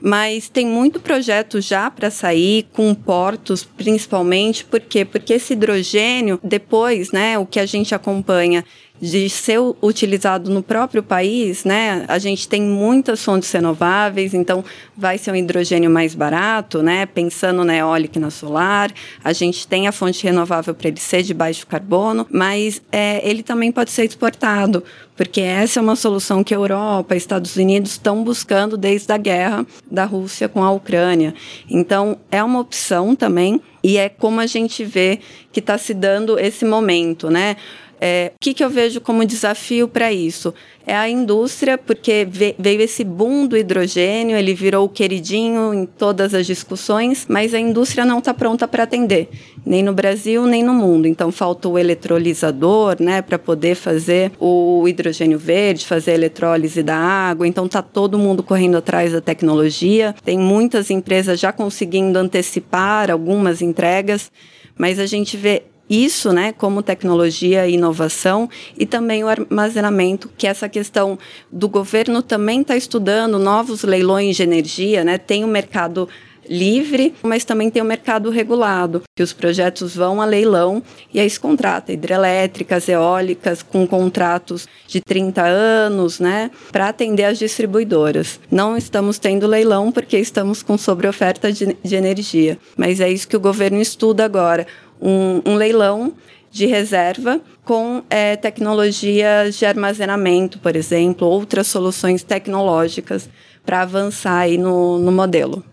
mas 0.00 0.50
tem 0.50 0.66
muito 0.66 1.00
projeto 1.00 1.62
já 1.62 1.90
para 1.90 2.10
sair 2.10 2.66
com 2.74 2.94
portos, 2.94 3.64
principalmente, 3.64 4.62
por 4.62 4.80
quê? 4.80 5.02
Porque 5.02 5.32
esse 5.32 5.54
hidrogênio, 5.54 6.38
depois, 6.42 7.10
né, 7.10 7.38
o 7.38 7.46
que 7.46 7.58
a 7.58 7.64
gente 7.64 7.94
acompanha 7.94 8.64
de 9.00 9.28
ser 9.28 9.58
utilizado 9.82 10.50
no 10.50 10.62
próprio 10.62 11.02
país, 11.02 11.64
né? 11.64 12.04
A 12.06 12.18
gente 12.18 12.48
tem 12.48 12.62
muitas 12.62 13.24
fontes 13.24 13.50
renováveis, 13.50 14.32
então 14.32 14.64
vai 14.96 15.18
ser 15.18 15.32
um 15.32 15.36
hidrogênio 15.36 15.90
mais 15.90 16.14
barato, 16.14 16.82
né? 16.82 17.04
Pensando 17.04 17.64
na 17.64 17.76
eólica 17.76 18.18
e 18.18 18.22
na 18.22 18.30
solar, 18.30 18.92
a 19.22 19.32
gente 19.32 19.66
tem 19.66 19.88
a 19.88 19.92
fonte 19.92 20.22
renovável 20.22 20.74
para 20.74 20.88
ele 20.88 21.00
ser 21.00 21.22
de 21.22 21.34
baixo 21.34 21.66
carbono, 21.66 22.26
mas 22.30 22.80
é, 22.92 23.20
ele 23.28 23.42
também 23.42 23.72
pode 23.72 23.90
ser 23.90 24.04
exportado, 24.04 24.84
porque 25.16 25.40
essa 25.40 25.80
é 25.80 25.82
uma 25.82 25.96
solução 25.96 26.44
que 26.44 26.54
a 26.54 26.56
Europa, 26.56 27.16
Estados 27.16 27.56
Unidos 27.56 27.92
estão 27.92 28.22
buscando 28.22 28.76
desde 28.76 29.12
a 29.12 29.18
guerra 29.18 29.66
da 29.90 30.04
Rússia 30.04 30.48
com 30.48 30.62
a 30.62 30.70
Ucrânia. 30.70 31.34
Então 31.68 32.16
é 32.30 32.42
uma 32.42 32.60
opção 32.60 33.16
também 33.16 33.60
e 33.82 33.98
é 33.98 34.08
como 34.08 34.40
a 34.40 34.46
gente 34.46 34.84
vê 34.84 35.18
que 35.52 35.60
está 35.60 35.76
se 35.76 35.92
dando 35.92 36.38
esse 36.38 36.64
momento, 36.64 37.28
né? 37.28 37.56
É, 38.00 38.32
o 38.34 38.38
que, 38.40 38.54
que 38.54 38.64
eu 38.64 38.70
vejo 38.70 39.00
como 39.00 39.24
desafio 39.24 39.88
para 39.88 40.12
isso? 40.12 40.52
É 40.86 40.94
a 40.94 41.08
indústria, 41.08 41.78
porque 41.78 42.26
veio 42.58 42.82
esse 42.82 43.02
boom 43.02 43.46
do 43.46 43.56
hidrogênio, 43.56 44.36
ele 44.36 44.52
virou 44.52 44.84
o 44.84 44.88
queridinho 44.88 45.72
em 45.72 45.86
todas 45.86 46.34
as 46.34 46.46
discussões, 46.46 47.24
mas 47.28 47.54
a 47.54 47.58
indústria 47.58 48.04
não 48.04 48.18
está 48.18 48.34
pronta 48.34 48.68
para 48.68 48.82
atender, 48.82 49.30
nem 49.64 49.82
no 49.82 49.94
Brasil, 49.94 50.44
nem 50.44 50.62
no 50.62 50.74
mundo. 50.74 51.08
Então, 51.08 51.32
falta 51.32 51.68
o 51.68 51.78
eletrolisador, 51.78 52.96
né, 53.00 53.22
para 53.22 53.38
poder 53.38 53.74
fazer 53.74 54.32
o 54.38 54.86
hidrogênio 54.86 55.38
verde, 55.38 55.86
fazer 55.86 56.10
a 56.10 56.14
eletrólise 56.14 56.82
da 56.82 56.96
água. 56.96 57.48
Então, 57.48 57.64
está 57.64 57.80
todo 57.80 58.18
mundo 58.18 58.42
correndo 58.42 58.76
atrás 58.76 59.12
da 59.12 59.22
tecnologia. 59.22 60.14
Tem 60.22 60.38
muitas 60.38 60.90
empresas 60.90 61.40
já 61.40 61.50
conseguindo 61.50 62.18
antecipar 62.18 63.10
algumas 63.10 63.62
entregas, 63.62 64.30
mas 64.76 64.98
a 64.98 65.06
gente 65.06 65.36
vê 65.36 65.62
isso, 65.88 66.32
né, 66.32 66.52
como 66.52 66.82
tecnologia 66.82 67.66
e 67.66 67.74
inovação, 67.74 68.48
e 68.78 68.86
também 68.86 69.22
o 69.22 69.28
armazenamento, 69.28 70.30
que 70.36 70.46
essa 70.46 70.68
questão 70.68 71.18
do 71.50 71.68
governo 71.68 72.22
também 72.22 72.62
está 72.62 72.76
estudando 72.76 73.38
novos 73.38 73.82
leilões 73.82 74.36
de 74.36 74.42
energia, 74.42 75.04
né, 75.04 75.18
tem 75.18 75.44
o 75.44 75.48
mercado 75.48 76.08
livre, 76.48 77.14
mas 77.22 77.44
também 77.44 77.70
tem 77.70 77.82
o 77.82 77.84
mercado 77.84 78.30
regulado, 78.30 79.02
que 79.16 79.22
os 79.22 79.32
projetos 79.32 79.94
vão 79.94 80.20
a 80.20 80.24
leilão 80.24 80.82
e 81.12 81.20
aí 81.20 81.28
se 81.28 81.38
contrata 81.38 81.92
hidrelétricas, 81.92 82.88
eólicas, 82.88 83.62
com 83.62 83.86
contratos 83.86 84.66
de 84.86 85.00
30 85.00 85.42
anos, 85.42 86.20
né, 86.20 86.50
para 86.70 86.88
atender 86.88 87.24
as 87.24 87.38
distribuidoras. 87.38 88.40
Não 88.50 88.76
estamos 88.76 89.18
tendo 89.18 89.46
leilão 89.46 89.90
porque 89.90 90.18
estamos 90.18 90.62
com 90.62 90.76
sobreoferta 90.76 91.52
de, 91.52 91.76
de 91.82 91.94
energia, 91.94 92.58
mas 92.76 93.00
é 93.00 93.10
isso 93.10 93.28
que 93.28 93.36
o 93.36 93.40
governo 93.40 93.80
estuda 93.80 94.24
agora 94.24 94.66
um, 95.00 95.42
um 95.44 95.54
leilão 95.54 96.14
de 96.50 96.66
reserva 96.66 97.40
com 97.64 98.02
é, 98.08 98.36
tecnologias 98.36 99.56
de 99.56 99.66
armazenamento, 99.66 100.58
por 100.58 100.76
exemplo, 100.76 101.26
outras 101.26 101.66
soluções 101.66 102.22
tecnológicas 102.22 103.28
para 103.66 103.82
avançar 103.82 104.38
aí 104.38 104.56
no, 104.56 104.98
no 104.98 105.10
modelo. 105.10 105.64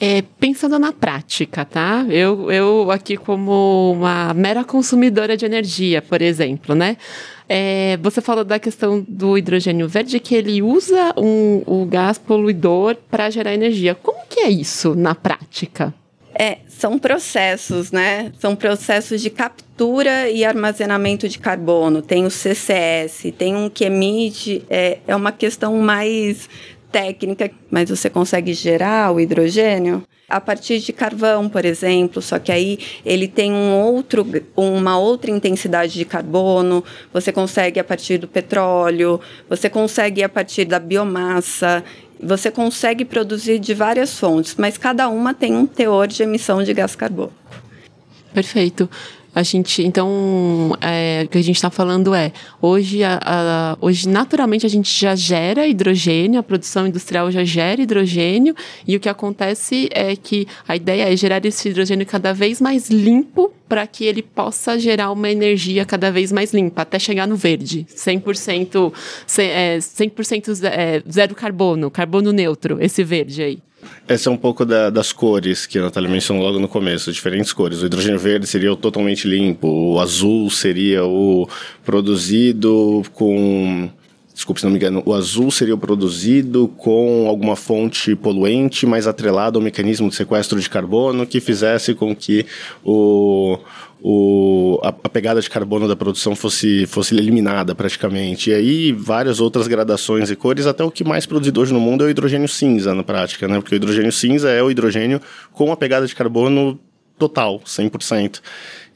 É, 0.00 0.22
pensando 0.40 0.78
na 0.78 0.92
prática, 0.92 1.64
tá? 1.64 2.04
Eu, 2.08 2.50
eu 2.50 2.90
aqui 2.90 3.16
como 3.16 3.92
uma 3.92 4.34
mera 4.34 4.64
consumidora 4.64 5.36
de 5.36 5.44
energia, 5.44 6.02
por 6.02 6.20
exemplo, 6.20 6.74
né? 6.74 6.96
É, 7.48 7.98
você 8.02 8.20
falou 8.20 8.44
da 8.44 8.58
questão 8.58 9.04
do 9.06 9.36
hidrogênio 9.36 9.86
verde, 9.86 10.18
que 10.18 10.34
ele 10.34 10.62
usa 10.62 11.14
um, 11.16 11.62
o 11.66 11.84
gás 11.84 12.18
poluidor 12.18 12.96
para 13.10 13.30
gerar 13.30 13.52
energia. 13.52 13.94
Como 13.94 14.26
que 14.28 14.40
é 14.40 14.50
isso 14.50 14.94
na 14.94 15.14
prática? 15.14 15.94
É, 16.34 16.58
são 16.66 16.98
processos, 16.98 17.92
né? 17.92 18.32
São 18.38 18.56
processos 18.56 19.20
de 19.20 19.30
captura 19.30 20.30
e 20.30 20.44
armazenamento 20.44 21.28
de 21.28 21.38
carbono. 21.38 22.02
Tem 22.02 22.24
o 22.24 22.30
CCS, 22.30 23.32
tem 23.36 23.54
um 23.54 23.68
que 23.68 23.84
emite, 23.84 24.64
é, 24.68 24.98
é 25.06 25.14
uma 25.14 25.32
questão 25.32 25.76
mais 25.78 26.48
técnica, 26.90 27.50
mas 27.70 27.88
você 27.88 28.10
consegue 28.10 28.52
gerar 28.52 29.12
o 29.12 29.20
hidrogênio 29.20 30.06
a 30.32 30.40
partir 30.40 30.78
de 30.80 30.94
carvão, 30.94 31.46
por 31.46 31.62
exemplo, 31.62 32.22
só 32.22 32.38
que 32.38 32.50
aí 32.50 32.78
ele 33.04 33.28
tem 33.28 33.52
um 33.52 33.74
outro, 33.74 34.26
uma 34.56 34.98
outra 34.98 35.30
intensidade 35.30 35.92
de 35.92 36.06
carbono, 36.06 36.82
você 37.12 37.30
consegue 37.30 37.78
a 37.78 37.84
partir 37.84 38.16
do 38.16 38.26
petróleo, 38.26 39.20
você 39.46 39.68
consegue 39.68 40.22
a 40.22 40.30
partir 40.30 40.64
da 40.64 40.78
biomassa, 40.78 41.84
você 42.22 42.50
consegue 42.50 43.04
produzir 43.04 43.58
de 43.58 43.74
várias 43.74 44.18
fontes, 44.18 44.54
mas 44.56 44.78
cada 44.78 45.08
uma 45.08 45.34
tem 45.34 45.54
um 45.54 45.66
teor 45.66 46.06
de 46.06 46.22
emissão 46.22 46.62
de 46.62 46.72
gás 46.72 46.94
carbônico. 46.94 47.34
Perfeito. 48.32 48.88
A 49.34 49.42
gente, 49.42 49.82
então, 49.82 50.76
é, 50.80 51.22
o 51.24 51.28
que 51.28 51.38
a 51.38 51.42
gente 51.42 51.56
está 51.56 51.70
falando 51.70 52.14
é, 52.14 52.32
hoje, 52.60 53.02
a, 53.02 53.18
a, 53.24 53.78
hoje, 53.80 54.06
naturalmente, 54.06 54.66
a 54.66 54.68
gente 54.68 54.92
já 54.92 55.16
gera 55.16 55.66
hidrogênio, 55.66 56.38
a 56.38 56.42
produção 56.42 56.86
industrial 56.86 57.30
já 57.30 57.42
gera 57.42 57.80
hidrogênio, 57.80 58.54
e 58.86 58.94
o 58.94 59.00
que 59.00 59.08
acontece 59.08 59.88
é 59.90 60.14
que 60.16 60.46
a 60.68 60.76
ideia 60.76 61.10
é 61.10 61.16
gerar 61.16 61.44
esse 61.46 61.70
hidrogênio 61.70 62.04
cada 62.04 62.34
vez 62.34 62.60
mais 62.60 62.90
limpo 62.90 63.50
para 63.66 63.86
que 63.86 64.04
ele 64.04 64.20
possa 64.20 64.78
gerar 64.78 65.10
uma 65.10 65.30
energia 65.30 65.86
cada 65.86 66.12
vez 66.12 66.30
mais 66.30 66.52
limpa, 66.52 66.82
até 66.82 66.98
chegar 66.98 67.26
no 67.26 67.36
verde, 67.36 67.86
100%, 67.88 68.92
100%, 69.26 69.38
é, 69.38 69.80
100 69.80 70.12
é, 70.66 71.02
zero 71.10 71.34
carbono, 71.34 71.90
carbono 71.90 72.32
neutro, 72.32 72.76
esse 72.82 73.02
verde 73.02 73.42
aí. 73.42 73.58
Essa 74.06 74.28
é 74.28 74.32
um 74.32 74.36
pouco 74.36 74.64
da, 74.64 74.90
das 74.90 75.12
cores 75.12 75.66
que 75.66 75.78
a 75.78 75.82
Natália 75.82 76.10
mencionou 76.10 76.44
logo 76.44 76.58
no 76.58 76.68
começo, 76.68 77.12
diferentes 77.12 77.52
cores. 77.52 77.82
O 77.82 77.86
hidrogênio 77.86 78.18
verde 78.18 78.46
seria 78.46 78.72
o 78.72 78.76
totalmente 78.76 79.28
limpo, 79.28 79.68
o 79.68 80.00
azul 80.00 80.50
seria 80.50 81.04
o 81.04 81.48
produzido 81.84 83.02
com. 83.12 83.88
Desculpe 84.34 84.60
se 84.60 84.64
não 84.64 84.72
me 84.72 84.78
engano, 84.78 85.02
o 85.04 85.12
azul 85.12 85.50
seria 85.50 85.74
o 85.74 85.78
produzido 85.78 86.66
com 86.78 87.26
alguma 87.28 87.54
fonte 87.54 88.16
poluente, 88.16 88.86
mais 88.86 89.06
atrelado 89.06 89.58
ao 89.58 89.62
mecanismo 89.62 90.08
de 90.08 90.14
sequestro 90.14 90.58
de 90.58 90.70
carbono 90.70 91.26
que 91.26 91.38
fizesse 91.38 91.94
com 91.94 92.16
que 92.16 92.46
o, 92.82 93.58
o, 94.04 94.80
a, 94.82 94.88
a, 94.88 95.08
pegada 95.08 95.40
de 95.40 95.48
carbono 95.48 95.86
da 95.86 95.94
produção 95.94 96.34
fosse, 96.34 96.86
fosse 96.86 97.14
eliminada 97.14 97.72
praticamente. 97.72 98.50
E 98.50 98.54
aí 98.54 98.92
várias 98.92 99.38
outras 99.38 99.68
gradações 99.68 100.28
e 100.28 100.34
cores, 100.34 100.66
até 100.66 100.82
o 100.82 100.90
que 100.90 101.04
mais 101.04 101.24
produzido 101.24 101.60
hoje 101.60 101.72
no 101.72 101.78
mundo 101.78 102.02
é 102.02 102.08
o 102.08 102.10
hidrogênio 102.10 102.48
cinza 102.48 102.94
na 102.94 103.04
prática, 103.04 103.46
né? 103.46 103.60
Porque 103.60 103.74
o 103.74 103.76
hidrogênio 103.76 104.10
cinza 104.10 104.50
é 104.50 104.60
o 104.60 104.70
hidrogênio 104.70 105.20
com 105.52 105.70
a 105.70 105.76
pegada 105.76 106.04
de 106.04 106.14
carbono 106.16 106.80
total, 107.16 107.60
100%. 107.60 108.40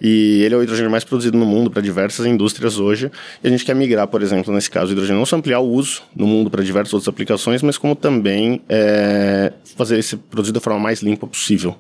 E 0.01 0.43
ele 0.43 0.57
é 0.57 0.59
o 0.59 0.63
hidrogênio 0.63 0.91
mais 0.91 1.05
produzido 1.05 1.39
no 1.39 1.47
mundo 1.47 1.71
para 1.71 1.81
diversas 1.81 2.27
indústrias 2.27 2.81
hoje. 2.81 3.09
E 3.45 3.47
a 3.47 3.51
gente 3.51 3.65
quer 3.65 3.77
migrar, 3.77 4.09
por 4.09 4.23
exemplo, 4.23 4.53
nesse 4.53 4.69
caso, 4.69 4.89
o 4.89 4.93
hidrogênio 4.93 5.21
não 5.21 5.27
só 5.27 5.37
ampliar 5.37 5.61
o 5.61 5.69
uso 5.69 6.03
no 6.17 6.27
mundo 6.27 6.51
para 6.51 6.65
diversas 6.65 6.93
outras 6.93 7.09
aplicações, 7.09 7.63
mas 7.63 7.79
como 7.79 7.95
também 7.95 8.61
é, 8.69 9.53
fazer 9.77 10.01
esse 10.01 10.17
produzido 10.17 10.59
da 10.59 10.61
forma 10.61 10.81
mais 10.81 11.01
limpa 11.01 11.29
possível. 11.29 11.77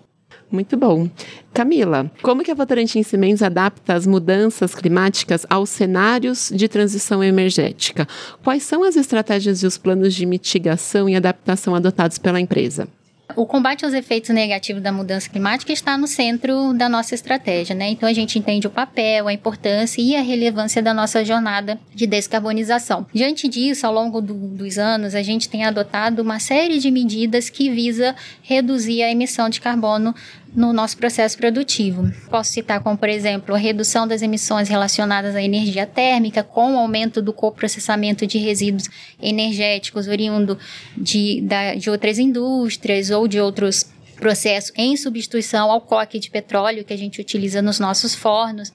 Muito 0.50 0.76
bom. 0.76 1.08
Camila, 1.52 2.10
como 2.22 2.44
que 2.44 2.50
a 2.50 2.54
Votorantim 2.54 3.02
Cimentos 3.02 3.42
adapta 3.42 3.94
as 3.94 4.06
mudanças 4.06 4.74
climáticas 4.74 5.44
aos 5.50 5.70
cenários 5.70 6.50
de 6.54 6.68
transição 6.68 7.22
energética? 7.22 8.06
Quais 8.44 8.62
são 8.62 8.84
as 8.84 8.96
estratégias 8.96 9.62
e 9.62 9.66
os 9.66 9.76
planos 9.76 10.14
de 10.14 10.24
mitigação 10.24 11.08
e 11.08 11.16
adaptação 11.16 11.74
adotados 11.74 12.18
pela 12.18 12.40
empresa? 12.40 12.88
O 13.35 13.45
combate 13.45 13.85
aos 13.85 13.92
efeitos 13.92 14.30
negativos 14.30 14.83
da 14.83 14.92
mudança 14.92 15.28
climática 15.28 15.73
está 15.73 15.99
no 15.99 16.06
centro 16.06 16.73
da 16.73 16.88
nossa 16.88 17.14
estratégia, 17.14 17.75
né? 17.75 17.88
Então 17.88 18.09
a 18.09 18.12
gente 18.12 18.38
entende 18.38 18.66
o 18.66 18.71
papel, 18.71 19.26
a 19.26 19.33
importância 19.33 20.00
e 20.00 20.14
a 20.14 20.23
relevância 20.23 20.80
da 20.80 20.95
nossa 20.95 21.25
jornada 21.25 21.78
de 21.95 22.06
descarbonização. 22.06 23.06
Diante 23.12 23.49
disso, 23.49 23.87
ao 23.87 23.92
longo 23.92 24.21
do, 24.21 24.35
dos 24.35 24.78
anos, 24.78 25.14
a 25.14 25.23
gente 25.23 25.49
tem 25.49 25.64
adotado 25.64 26.23
uma 26.23 26.38
série 26.38 26.78
de 26.78 26.90
medidas 26.90 27.50
que 27.50 27.68
visa 27.68 28.14
reduzir 28.42 29.02
a 29.02 29.11
emissão 29.11 29.49
de 29.49 29.61
carbono 29.61 30.14
no 30.54 30.72
nosso 30.72 30.96
processo 30.96 31.36
produtivo. 31.36 32.10
Posso 32.30 32.52
citar 32.52 32.80
como, 32.82 32.96
por 32.96 33.08
exemplo, 33.08 33.54
a 33.54 33.58
redução 33.58 34.06
das 34.06 34.22
emissões 34.22 34.68
relacionadas 34.68 35.34
à 35.34 35.42
energia 35.42 35.86
térmica, 35.86 36.42
com 36.42 36.74
o 36.74 36.78
aumento 36.78 37.20
do 37.20 37.32
coprocessamento 37.32 38.26
de 38.26 38.38
resíduos 38.38 38.88
energéticos 39.20 40.08
oriundo 40.08 40.58
de, 40.96 41.40
da, 41.42 41.74
de 41.74 41.90
outras 41.90 42.18
indústrias 42.18 43.10
ou 43.10 43.28
de 43.28 43.40
outros 43.40 43.86
processos 44.16 44.72
em 44.76 44.96
substituição 44.96 45.70
ao 45.70 45.80
coque 45.80 46.18
de 46.18 46.30
petróleo 46.30 46.84
que 46.84 46.92
a 46.92 46.96
gente 46.96 47.20
utiliza 47.20 47.60
nos 47.60 47.78
nossos 47.78 48.14
fornos. 48.14 48.72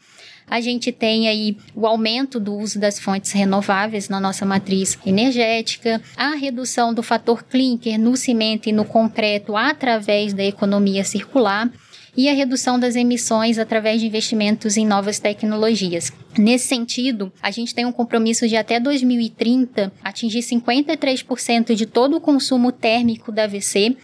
A 0.52 0.60
gente 0.60 0.92
tem 0.92 1.30
aí 1.30 1.56
o 1.74 1.88
aumento 1.88 2.38
do 2.38 2.54
uso 2.54 2.78
das 2.78 3.00
fontes 3.00 3.32
renováveis 3.32 4.10
na 4.10 4.20
nossa 4.20 4.46
matriz 4.46 5.00
energética, 5.06 6.02
a 6.18 6.36
redução 6.36 6.94
do 6.94 7.02
fator 7.02 7.42
clinker 7.46 7.98
no 7.98 8.18
cimento 8.18 8.68
e 8.68 8.74
no 8.74 8.84
concreto 8.84 9.56
através 9.56 10.34
da 10.34 10.44
economia 10.44 11.06
circular 11.06 11.72
e 12.18 12.28
a 12.28 12.34
redução 12.34 12.78
das 12.78 12.98
emissões 12.98 13.58
através 13.58 14.02
de 14.02 14.08
investimentos 14.08 14.76
em 14.76 14.86
novas 14.86 15.20
tecnologias. 15.20 16.12
Nesse 16.38 16.68
sentido, 16.68 17.32
a 17.42 17.50
gente 17.50 17.74
tem 17.74 17.86
um 17.86 17.92
compromisso 17.94 18.46
de 18.46 18.58
até 18.58 18.78
2030 18.78 19.90
atingir 20.04 20.40
53% 20.40 21.74
de 21.74 21.86
todo 21.86 22.18
o 22.18 22.22
consumo 22.22 22.74
térmico 22.74 23.32
da 23.32 23.46
AVC 23.46 23.96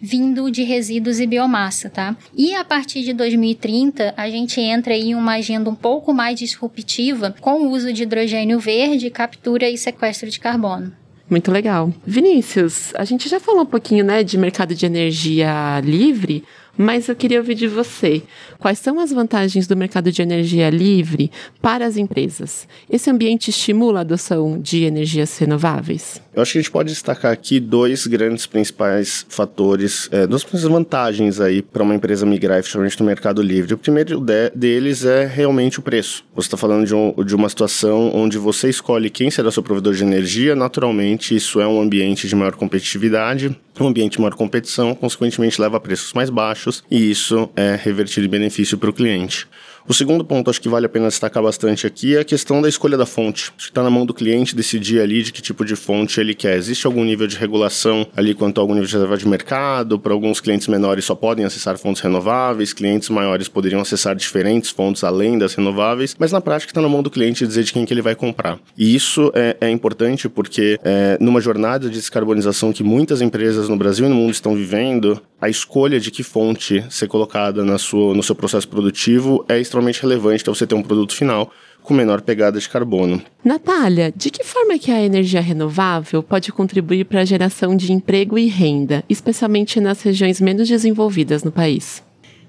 vindo 0.00 0.50
de 0.50 0.62
resíduos 0.62 1.20
e 1.20 1.26
biomassa, 1.26 1.90
tá? 1.90 2.16
E 2.36 2.54
a 2.54 2.64
partir 2.64 3.02
de 3.02 3.12
2030, 3.12 4.14
a 4.16 4.30
gente 4.30 4.60
entra 4.60 4.94
em 4.94 5.14
uma 5.14 5.34
agenda 5.34 5.68
um 5.68 5.74
pouco 5.74 6.12
mais 6.12 6.38
disruptiva 6.38 7.34
com 7.40 7.62
o 7.62 7.70
uso 7.70 7.92
de 7.92 8.04
hidrogênio 8.04 8.58
verde, 8.58 9.10
captura 9.10 9.68
e 9.68 9.76
sequestro 9.76 10.30
de 10.30 10.38
carbono. 10.38 10.92
Muito 11.28 11.50
legal. 11.50 11.92
Vinícius, 12.06 12.94
a 12.94 13.04
gente 13.04 13.28
já 13.28 13.38
falou 13.38 13.62
um 13.62 13.66
pouquinho, 13.66 14.02
né, 14.02 14.24
de 14.24 14.38
mercado 14.38 14.74
de 14.74 14.86
energia 14.86 15.78
livre, 15.84 16.42
mas 16.78 17.08
eu 17.08 17.16
queria 17.16 17.38
ouvir 17.38 17.54
de 17.54 17.66
você. 17.66 18.22
Quais 18.58 18.78
são 18.78 18.98
as 18.98 19.12
vantagens 19.12 19.66
do 19.66 19.76
mercado 19.76 20.10
de 20.10 20.22
energia 20.22 20.70
livre 20.70 21.30
para 21.60 21.84
as 21.84 21.96
empresas? 21.96 22.66
Esse 22.88 23.10
ambiente 23.10 23.50
estimula 23.50 23.98
a 23.98 24.02
adoção 24.02 24.58
de 24.58 24.84
energias 24.84 25.36
renováveis? 25.36 26.22
Eu 26.38 26.42
acho 26.42 26.52
que 26.52 26.58
a 26.58 26.62
gente 26.62 26.70
pode 26.70 26.92
destacar 26.92 27.32
aqui 27.32 27.58
dois 27.58 28.06
grandes 28.06 28.46
principais 28.46 29.26
fatores, 29.28 30.08
é, 30.12 30.24
duas 30.24 30.44
principais 30.44 30.72
vantagens 30.72 31.40
aí 31.40 31.62
para 31.62 31.82
uma 31.82 31.96
empresa 31.96 32.24
migrar 32.24 32.60
efetivamente 32.60 33.00
no 33.00 33.06
mercado 33.06 33.42
livre. 33.42 33.74
O 33.74 33.76
primeiro 33.76 34.20
de, 34.20 34.48
deles 34.50 35.04
é 35.04 35.26
realmente 35.26 35.80
o 35.80 35.82
preço. 35.82 36.24
Você 36.36 36.46
está 36.46 36.56
falando 36.56 36.86
de, 36.86 36.94
um, 36.94 37.12
de 37.24 37.34
uma 37.34 37.48
situação 37.48 38.12
onde 38.14 38.38
você 38.38 38.68
escolhe 38.68 39.10
quem 39.10 39.32
será 39.32 39.50
seu 39.50 39.64
provedor 39.64 39.94
de 39.94 40.04
energia, 40.04 40.54
naturalmente 40.54 41.34
isso 41.34 41.60
é 41.60 41.66
um 41.66 41.80
ambiente 41.80 42.28
de 42.28 42.36
maior 42.36 42.54
competitividade, 42.54 43.58
um 43.80 43.88
ambiente 43.88 44.12
de 44.12 44.20
maior 44.20 44.36
competição, 44.36 44.94
consequentemente 44.94 45.60
leva 45.60 45.78
a 45.78 45.80
preços 45.80 46.12
mais 46.12 46.30
baixos 46.30 46.84
e 46.88 47.10
isso 47.10 47.50
é 47.56 47.74
revertido 47.74 48.26
em 48.26 48.30
benefício 48.30 48.78
para 48.78 48.90
o 48.90 48.92
cliente. 48.92 49.48
O 49.88 49.94
segundo 49.94 50.22
ponto, 50.22 50.50
acho 50.50 50.60
que 50.60 50.68
vale 50.68 50.84
a 50.84 50.88
pena 50.88 51.08
destacar 51.08 51.42
bastante 51.42 51.86
aqui, 51.86 52.14
é 52.14 52.20
a 52.20 52.24
questão 52.24 52.60
da 52.60 52.68
escolha 52.68 52.94
da 52.94 53.06
fonte. 53.06 53.50
Está 53.56 53.82
na 53.82 53.88
mão 53.88 54.04
do 54.04 54.12
cliente 54.12 54.54
decidir 54.54 55.00
ali 55.00 55.22
de 55.22 55.32
que 55.32 55.40
tipo 55.40 55.64
de 55.64 55.74
fonte 55.74 56.20
ele 56.20 56.34
quer. 56.34 56.58
Existe 56.58 56.86
algum 56.86 57.02
nível 57.02 57.26
de 57.26 57.38
regulação 57.38 58.06
ali 58.14 58.34
quanto 58.34 58.58
a 58.58 58.60
algum 58.60 58.74
nível 58.74 58.86
de 58.86 58.92
reserva 58.92 59.16
de 59.16 59.26
mercado? 59.26 59.98
Para 59.98 60.12
alguns 60.12 60.42
clientes 60.42 60.68
menores 60.68 61.06
só 61.06 61.14
podem 61.14 61.46
acessar 61.46 61.78
fontes 61.78 62.02
renováveis, 62.02 62.74
clientes 62.74 63.08
maiores 63.08 63.48
poderiam 63.48 63.80
acessar 63.80 64.14
diferentes 64.14 64.68
fontes 64.68 65.02
além 65.02 65.38
das 65.38 65.54
renováveis, 65.54 66.14
mas 66.18 66.32
na 66.32 66.40
prática 66.42 66.70
está 66.70 66.82
na 66.82 66.88
mão 66.88 67.02
do 67.02 67.10
cliente 67.10 67.46
dizer 67.46 67.64
de 67.64 67.72
quem 67.72 67.86
que 67.86 67.94
ele 67.94 68.02
vai 68.02 68.14
comprar. 68.14 68.58
E 68.76 68.94
isso 68.94 69.32
é, 69.34 69.56
é 69.58 69.70
importante 69.70 70.28
porque 70.28 70.78
é, 70.84 71.16
numa 71.18 71.40
jornada 71.40 71.88
de 71.88 71.94
descarbonização 71.94 72.74
que 72.74 72.84
muitas 72.84 73.22
empresas 73.22 73.70
no 73.70 73.76
Brasil 73.78 74.04
e 74.04 74.10
no 74.10 74.16
mundo 74.16 74.32
estão 74.32 74.54
vivendo, 74.54 75.18
a 75.40 75.48
escolha 75.48 75.98
de 75.98 76.10
que 76.10 76.22
fonte 76.22 76.84
ser 76.90 77.08
colocada 77.08 77.64
na 77.64 77.78
sua, 77.78 78.12
no 78.12 78.22
seu 78.22 78.34
processo 78.34 78.68
produtivo 78.68 79.46
é 79.48 79.58
extremamente 79.58 79.77
extremamente 79.78 80.02
relevante 80.02 80.44
para 80.44 80.54
você 80.54 80.66
ter 80.66 80.74
um 80.74 80.82
produto 80.82 81.14
final 81.14 81.50
com 81.82 81.94
menor 81.94 82.20
pegada 82.20 82.58
de 82.58 82.68
carbono. 82.68 83.22
Natália, 83.42 84.12
de 84.14 84.30
que 84.30 84.44
forma 84.44 84.78
que 84.78 84.90
a 84.90 85.02
energia 85.02 85.40
renovável 85.40 86.22
pode 86.22 86.52
contribuir 86.52 87.04
para 87.04 87.20
a 87.20 87.24
geração 87.24 87.76
de 87.76 87.92
emprego 87.92 88.38
e 88.38 88.46
renda, 88.46 89.04
especialmente 89.08 89.80
nas 89.80 90.02
regiões 90.02 90.40
menos 90.40 90.68
desenvolvidas 90.68 91.42
no 91.42 91.52
país? 91.52 92.02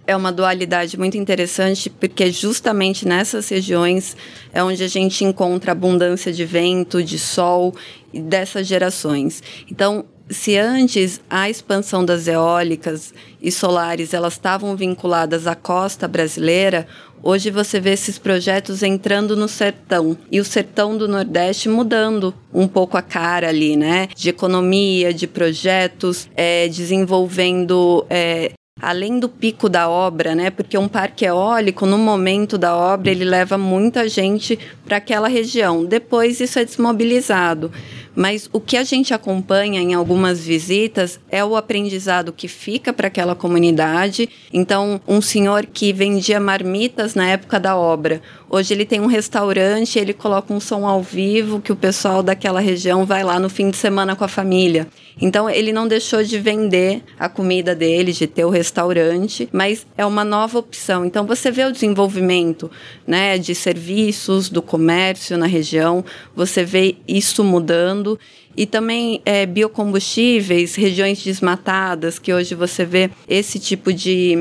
é 0.08 0.16
uma 0.16 0.32
dualidade 0.32 0.98
muito 0.98 1.20
interessante, 1.20 1.88
porque 1.88 2.32
justamente 2.32 3.08
nessas 3.08 3.48
regiões 3.48 4.18
é 4.52 4.64
onde 4.64 4.84
a 4.84 4.88
gente 4.88 5.24
encontra 5.24 5.72
abundância 5.72 6.34
de 6.34 6.44
vento, 6.46 7.04
de 7.04 7.20
sol 7.20 7.76
e 8.12 8.20
dessas 8.20 8.66
gerações. 8.66 9.44
Então, 9.70 10.06
se 10.30 10.58
antes 10.58 11.20
a 11.30 11.50
expansão 11.50 12.06
das 12.06 12.28
eólicas 12.28 13.14
e 13.42 13.52
solares 13.52 14.14
elas 14.14 14.34
estavam 14.34 14.76
vinculadas 14.76 15.48
à 15.48 15.56
costa 15.56 16.08
brasileira, 16.08 16.88
hoje 17.24 17.50
você 17.50 17.80
vê 17.80 17.92
esses 17.92 18.20
projetos 18.20 18.84
entrando 18.84 19.36
no 19.36 19.48
sertão 19.48 20.18
e 20.32 20.40
o 20.40 20.46
sertão 20.46 20.98
do 20.98 21.08
Nordeste 21.08 21.68
mudando 21.68 22.34
um 22.54 22.68
pouco 22.68 22.98
a 22.98 23.02
cara 23.02 23.50
ali, 23.50 23.76
né? 23.76 24.08
De 24.16 24.30
economia, 24.30 25.14
de 25.14 25.26
projetos, 25.26 26.30
é, 26.36 26.68
desenvolvendo 26.68 28.06
é, 28.10 28.52
além 28.82 29.20
do 29.20 29.28
pico 29.28 29.68
da 29.68 29.90
obra, 29.90 30.36
né? 30.36 30.50
Porque 30.50 30.78
um 30.78 30.88
parque 30.88 31.26
eólico, 31.26 31.86
no 31.86 31.98
momento 31.98 32.58
da 32.58 32.76
obra, 32.76 33.12
ele 33.12 33.26
leva 33.26 33.58
muita 33.58 34.08
gente 34.08 34.58
para 34.86 34.98
aquela 34.98 35.28
região. 35.28 35.84
Depois 35.84 36.40
isso 36.40 36.60
é 36.60 36.66
desmobilizado. 36.66 37.72
Mas 38.20 38.50
o 38.52 38.60
que 38.60 38.76
a 38.76 38.84
gente 38.84 39.14
acompanha 39.14 39.80
em 39.80 39.94
algumas 39.94 40.42
visitas 40.42 41.22
é 41.32 41.42
o 41.42 41.56
aprendizado 41.56 42.34
que 42.34 42.50
fica 42.50 42.92
para 42.92 43.08
aquela 43.08 43.34
comunidade. 43.34 44.28
Então, 44.52 45.00
um 45.08 45.22
senhor 45.22 45.66
que 45.66 45.94
vendia 45.94 46.38
marmitas 46.38 47.16
na 47.16 47.30
época 47.30 47.58
da 47.58 47.78
obra, 47.78 48.22
hoje 48.50 48.74
ele 48.74 48.84
tem 48.84 49.00
um 49.00 49.06
restaurante, 49.06 49.98
ele 49.98 50.12
coloca 50.12 50.54
um 50.54 50.60
som 50.60 50.86
ao 50.86 51.02
vivo 51.02 51.62
que 51.62 51.72
o 51.72 51.78
pessoal 51.78 52.22
daquela 52.22 52.60
região 52.60 53.06
vai 53.06 53.24
lá 53.24 53.40
no 53.40 53.48
fim 53.48 53.70
de 53.70 53.78
semana 53.78 54.18
com 54.18 54.26
a 54.26 54.28
família. 54.28 54.90
Então, 55.22 55.50
ele 55.50 55.74
não 55.74 55.88
deixou 55.88 56.24
de 56.24 56.40
vender 56.40 57.04
a 57.18 57.28
comida 57.28 57.76
dele, 57.76 58.12
de 58.12 58.26
ter 58.26 58.46
o 58.46 58.50
restaurante, 58.50 59.50
mas 59.52 59.86
é 59.98 60.06
uma 60.06 60.24
nova 60.24 60.60
opção. 60.60 61.06
Então, 61.06 61.26
você 61.26 61.52
vê 61.52 61.66
o 61.66 61.72
desenvolvimento 61.72 62.72
né, 63.06 63.38
de 63.38 63.54
serviços, 63.54 64.50
do 64.50 64.62
comércio 64.62 65.38
na 65.38 65.46
região, 65.46 66.04
você 66.36 66.64
vê 66.64 66.96
isso 67.08 67.44
mudando 67.44 68.09
e 68.56 68.66
também 68.66 69.22
é, 69.26 69.46
biocombustíveis, 69.46 70.76
regiões 70.76 71.24
desmatadas, 71.24 72.18
que 72.18 72.34
hoje 72.34 72.56
você 72.56 72.86
vê 72.86 73.10
esse 73.28 73.60
tipo 73.60 73.92
de, 73.92 74.36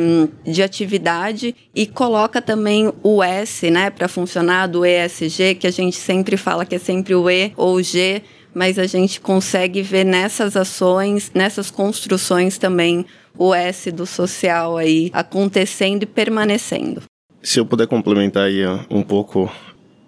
de 0.45 0.63
atividade 0.63 1.55
e 1.75 1.87
coloca 1.87 2.41
também 2.41 2.93
o 3.03 3.23
S, 3.23 3.71
né, 3.71 3.91
para 3.91 4.09
funcionar 4.09 4.67
do 4.67 4.85
ESG, 4.85 5.57
que 5.57 5.67
a 5.67 5.73
gente 5.73 5.97
sempre 5.97 6.37
fala 6.37 6.65
que 6.65 6.75
é 6.75 6.79
sempre 6.79 7.15
o 7.15 7.29
E 7.29 7.53
ou 7.57 7.77
o 7.77 7.83
G, 7.83 8.23
mas 8.55 8.79
a 8.79 8.87
gente 8.87 9.21
consegue 9.21 9.83
ver 9.83 10.05
nessas 10.05 10.57
ações, 10.57 11.31
nessas 11.35 11.71
construções 11.71 12.59
também 12.59 13.05
o 13.37 13.55
S 13.55 13.91
do 13.93 14.05
social 14.05 14.77
aí 14.77 15.11
acontecendo 15.13 16.03
e 16.03 16.07
permanecendo. 16.07 17.03
Se 17.41 17.61
eu 17.61 17.65
puder 17.65 17.87
complementar 17.87 18.47
aí 18.47 18.63
um 18.91 19.03
pouco 19.03 19.51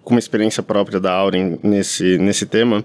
com 0.03 0.15
uma 0.15 0.19
experiência 0.19 0.61
própria 0.61 0.99
da 0.99 1.13
Auren 1.13 1.57
nesse, 1.63 2.17
nesse 2.17 2.45
tema, 2.45 2.83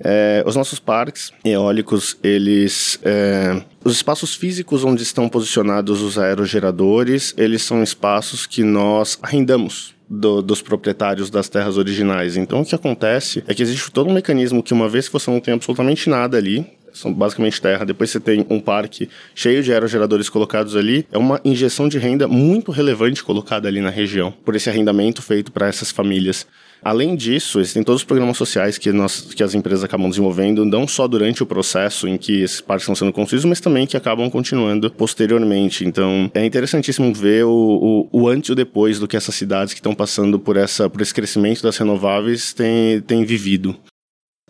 é, 0.00 0.42
os 0.46 0.56
nossos 0.56 0.78
parques 0.78 1.32
eólicos, 1.44 2.16
eles. 2.22 2.98
É, 3.02 3.60
os 3.84 3.94
espaços 3.94 4.34
físicos 4.34 4.84
onde 4.84 5.02
estão 5.02 5.28
posicionados 5.28 6.02
os 6.02 6.18
aerogeradores, 6.18 7.34
eles 7.36 7.62
são 7.62 7.82
espaços 7.82 8.46
que 8.46 8.62
nós 8.62 9.18
arrendamos 9.22 9.94
do, 10.08 10.42
dos 10.42 10.62
proprietários 10.62 11.30
das 11.30 11.48
terras 11.48 11.76
originais. 11.76 12.36
Então, 12.36 12.60
o 12.60 12.64
que 12.64 12.74
acontece 12.74 13.42
é 13.46 13.54
que 13.54 13.62
existe 13.62 13.90
todo 13.90 14.08
um 14.08 14.12
mecanismo 14.12 14.62
que, 14.62 14.72
uma 14.72 14.88
vez 14.88 15.06
que 15.06 15.12
você 15.12 15.30
não 15.30 15.40
tem 15.40 15.54
absolutamente 15.54 16.08
nada 16.08 16.36
ali, 16.36 16.66
são 16.92 17.12
basicamente 17.12 17.60
terra, 17.60 17.84
depois 17.84 18.10
você 18.10 18.18
tem 18.18 18.44
um 18.48 18.60
parque 18.60 19.08
cheio 19.34 19.62
de 19.62 19.72
aerogeradores 19.72 20.28
colocados 20.28 20.74
ali, 20.74 21.06
é 21.12 21.18
uma 21.18 21.40
injeção 21.44 21.88
de 21.88 21.98
renda 21.98 22.26
muito 22.26 22.72
relevante 22.72 23.22
colocada 23.22 23.68
ali 23.68 23.80
na 23.80 23.90
região, 23.90 24.32
por 24.44 24.56
esse 24.56 24.68
arrendamento 24.68 25.22
feito 25.22 25.52
para 25.52 25.68
essas 25.68 25.90
famílias. 25.90 26.46
Além 26.82 27.16
disso, 27.16 27.60
existem 27.60 27.82
todos 27.82 28.02
os 28.02 28.06
programas 28.06 28.36
sociais 28.36 28.78
que, 28.78 28.92
nós, 28.92 29.20
que 29.20 29.42
as 29.42 29.54
empresas 29.54 29.84
acabam 29.84 30.08
desenvolvendo, 30.08 30.64
não 30.64 30.86
só 30.86 31.08
durante 31.08 31.42
o 31.42 31.46
processo 31.46 32.06
em 32.06 32.16
que 32.16 32.42
esses 32.42 32.60
parques 32.60 32.84
estão 32.84 32.94
sendo 32.94 33.12
construídos, 33.12 33.44
mas 33.44 33.60
também 33.60 33.86
que 33.86 33.96
acabam 33.96 34.30
continuando 34.30 34.90
posteriormente. 34.90 35.84
Então, 35.84 36.30
é 36.34 36.44
interessantíssimo 36.44 37.12
ver 37.12 37.44
o, 37.44 38.08
o, 38.12 38.22
o 38.22 38.28
antes 38.28 38.48
e 38.48 38.52
o 38.52 38.54
depois 38.56 38.98
do 38.98 39.08
que 39.08 39.16
essas 39.16 39.34
cidades 39.34 39.74
que 39.74 39.80
estão 39.80 39.94
passando 39.94 40.38
por, 40.38 40.56
essa, 40.56 40.88
por 40.88 41.00
esse 41.00 41.12
crescimento 41.12 41.62
das 41.62 41.76
renováveis 41.76 42.52
têm, 42.52 43.00
têm 43.00 43.24
vivido. 43.24 43.76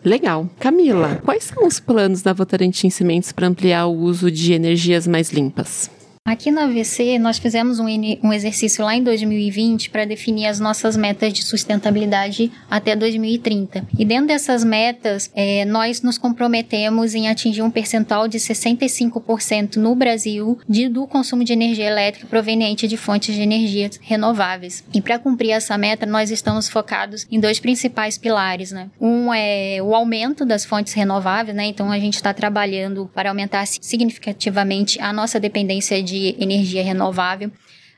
Legal. 0.03 0.49
Camila, 0.59 1.19
quais 1.25 1.43
são 1.43 1.67
os 1.67 1.79
planos 1.79 2.21
da 2.21 2.31
Votorantim 2.31 2.89
Cimentos 2.89 3.31
para 3.31 3.47
ampliar 3.47 3.85
o 3.87 3.93
uso 3.93 4.31
de 4.31 4.53
energias 4.53 5.05
mais 5.05 5.31
limpas? 5.31 5.89
Aqui 6.29 6.51
na 6.51 6.65
AVC, 6.65 7.17
nós 7.17 7.39
fizemos 7.39 7.79
um, 7.79 7.87
um 8.21 8.31
exercício 8.31 8.85
lá 8.85 8.95
em 8.95 9.01
2020 9.01 9.89
para 9.89 10.05
definir 10.05 10.45
as 10.45 10.59
nossas 10.59 10.95
metas 10.95 11.33
de 11.33 11.41
sustentabilidade 11.41 12.51
até 12.69 12.95
2030. 12.95 13.87
E 13.97 14.05
dentro 14.05 14.27
dessas 14.27 14.63
metas, 14.63 15.31
é, 15.33 15.65
nós 15.65 16.03
nos 16.03 16.19
comprometemos 16.19 17.15
em 17.15 17.27
atingir 17.27 17.63
um 17.63 17.71
percentual 17.71 18.27
de 18.27 18.37
65% 18.37 19.77
no 19.77 19.95
Brasil 19.95 20.59
de, 20.69 20.87
do 20.87 21.07
consumo 21.07 21.43
de 21.43 21.51
energia 21.51 21.87
elétrica 21.87 22.27
proveniente 22.27 22.87
de 22.87 22.95
fontes 22.95 23.33
de 23.33 23.41
energia 23.41 23.89
renováveis. 23.99 24.83
E 24.93 25.01
para 25.01 25.17
cumprir 25.17 25.49
essa 25.49 25.79
meta, 25.79 26.05
nós 26.05 26.29
estamos 26.29 26.69
focados 26.69 27.25
em 27.31 27.39
dois 27.39 27.59
principais 27.59 28.19
pilares. 28.19 28.71
Né? 28.71 28.91
Um 29.01 29.33
é 29.33 29.79
o 29.81 29.95
aumento 29.95 30.45
das 30.45 30.63
fontes 30.63 30.93
renováveis, 30.93 31.57
né? 31.57 31.65
então 31.65 31.91
a 31.91 31.97
gente 31.97 32.17
está 32.17 32.35
trabalhando 32.35 33.09
para 33.15 33.29
aumentar 33.29 33.65
significativamente 33.65 35.01
a 35.01 35.11
nossa 35.11 35.39
dependência 35.39 36.03
de 36.03 36.18
de 36.19 36.35
energia 36.43 36.83
renovável. 36.83 37.51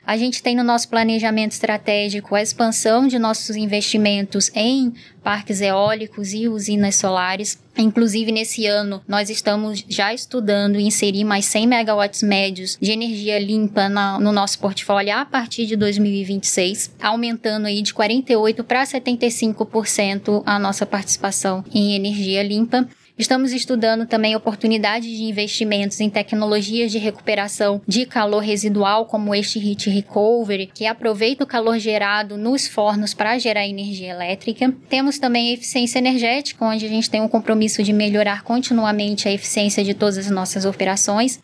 A 0.04 0.16
gente 0.16 0.42
tem 0.42 0.56
no 0.56 0.64
nosso 0.64 0.88
planejamento 0.88 1.52
estratégico 1.52 2.34
a 2.34 2.42
expansão 2.42 3.06
de 3.06 3.20
nossos 3.20 3.54
investimentos 3.54 4.50
em 4.52 4.92
parques 5.22 5.60
eólicos 5.60 6.32
e 6.32 6.48
usinas 6.48 6.96
solares. 6.96 7.56
Inclusive, 7.78 8.32
nesse 8.32 8.66
ano, 8.66 9.00
nós 9.06 9.30
estamos 9.30 9.84
já 9.88 10.12
estudando 10.12 10.80
inserir 10.80 11.22
mais 11.22 11.44
100 11.44 11.68
megawatts 11.68 12.22
médios 12.24 12.76
de 12.80 12.90
energia 12.90 13.38
limpa 13.38 13.88
na, 13.88 14.18
no 14.18 14.32
nosso 14.32 14.58
portfólio 14.58 15.16
a 15.16 15.24
partir 15.24 15.66
de 15.66 15.76
2026, 15.76 16.96
aumentando 17.00 17.66
aí 17.66 17.80
de 17.80 17.94
48% 17.94 18.64
para 18.64 18.82
75% 18.82 20.42
a 20.44 20.58
nossa 20.58 20.84
participação 20.84 21.64
em 21.72 21.94
energia 21.94 22.42
limpa. 22.42 22.88
Estamos 23.18 23.52
estudando 23.52 24.06
também 24.06 24.34
oportunidades 24.34 25.08
de 25.08 25.24
investimentos 25.24 26.00
em 26.00 26.08
tecnologias 26.08 26.90
de 26.90 26.98
recuperação 26.98 27.80
de 27.86 28.06
calor 28.06 28.40
residual, 28.40 29.04
como 29.04 29.34
este 29.34 29.58
Heat 29.58 29.90
Recovery, 29.90 30.70
que 30.72 30.86
aproveita 30.86 31.44
o 31.44 31.46
calor 31.46 31.78
gerado 31.78 32.38
nos 32.38 32.66
fornos 32.66 33.12
para 33.12 33.38
gerar 33.38 33.66
energia 33.66 34.10
elétrica. 34.10 34.74
Temos 34.88 35.18
também 35.18 35.52
eficiência 35.52 35.98
energética, 35.98 36.64
onde 36.64 36.86
a 36.86 36.88
gente 36.88 37.10
tem 37.10 37.20
um 37.20 37.28
compromisso 37.28 37.82
de 37.82 37.92
melhorar 37.92 38.42
continuamente 38.42 39.28
a 39.28 39.32
eficiência 39.32 39.84
de 39.84 39.92
todas 39.92 40.16
as 40.16 40.30
nossas 40.30 40.64
operações. 40.64 41.38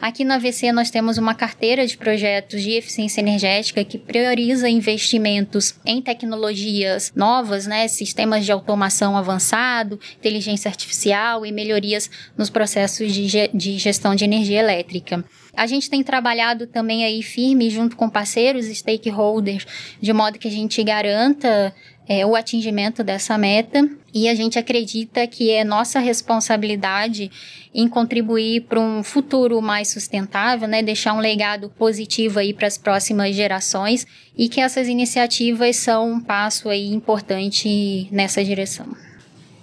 Aqui 0.00 0.24
na 0.24 0.36
AVC 0.36 0.72
nós 0.72 0.90
temos 0.90 1.18
uma 1.18 1.34
carteira 1.34 1.86
de 1.86 1.94
projetos 1.94 2.62
de 2.62 2.70
eficiência 2.70 3.20
energética 3.20 3.84
que 3.84 3.98
prioriza 3.98 4.66
investimentos 4.66 5.74
em 5.84 6.00
tecnologias 6.00 7.12
novas, 7.14 7.66
né, 7.66 7.86
sistemas 7.86 8.46
de 8.46 8.50
automação 8.50 9.14
avançado, 9.14 10.00
inteligência 10.16 10.70
artificial 10.70 11.44
e 11.44 11.52
melhorias 11.52 12.10
nos 12.34 12.48
processos 12.48 13.12
de, 13.12 13.48
de 13.52 13.76
gestão 13.76 14.14
de 14.14 14.24
energia 14.24 14.60
elétrica. 14.60 15.22
A 15.54 15.66
gente 15.66 15.90
tem 15.90 16.02
trabalhado 16.02 16.66
também 16.66 17.04
aí 17.04 17.22
firme 17.22 17.68
junto 17.68 17.94
com 17.94 18.08
parceiros, 18.08 18.66
stakeholders, 18.66 19.66
de 20.00 20.12
modo 20.14 20.38
que 20.38 20.48
a 20.48 20.50
gente 20.50 20.82
garanta 20.82 21.74
é, 22.10 22.26
o 22.26 22.34
atingimento 22.34 23.04
dessa 23.04 23.38
meta 23.38 23.88
e 24.12 24.28
a 24.28 24.34
gente 24.34 24.58
acredita 24.58 25.24
que 25.28 25.52
é 25.52 25.62
nossa 25.62 26.00
responsabilidade 26.00 27.30
em 27.72 27.86
contribuir 27.86 28.62
para 28.62 28.80
um 28.80 29.00
futuro 29.04 29.62
mais 29.62 29.92
sustentável, 29.92 30.66
né, 30.66 30.82
deixar 30.82 31.14
um 31.14 31.20
legado 31.20 31.70
positivo 31.78 32.40
aí 32.40 32.52
para 32.52 32.66
as 32.66 32.76
próximas 32.76 33.36
gerações 33.36 34.04
e 34.36 34.48
que 34.48 34.60
essas 34.60 34.88
iniciativas 34.88 35.76
são 35.76 36.14
um 36.14 36.20
passo 36.20 36.68
aí 36.68 36.92
importante 36.92 38.08
nessa 38.10 38.42
direção. 38.42 38.88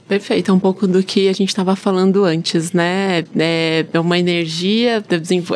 Perfeito, 0.08 0.50
é 0.50 0.54
um 0.54 0.60
pouco 0.60 0.88
do 0.88 1.04
que 1.04 1.28
a 1.28 1.34
gente 1.34 1.50
estava 1.50 1.76
falando 1.76 2.24
antes, 2.24 2.72
né? 2.72 3.26
É, 3.38 3.86
é 3.92 4.00
uma 4.00 4.18
energia, 4.18 5.04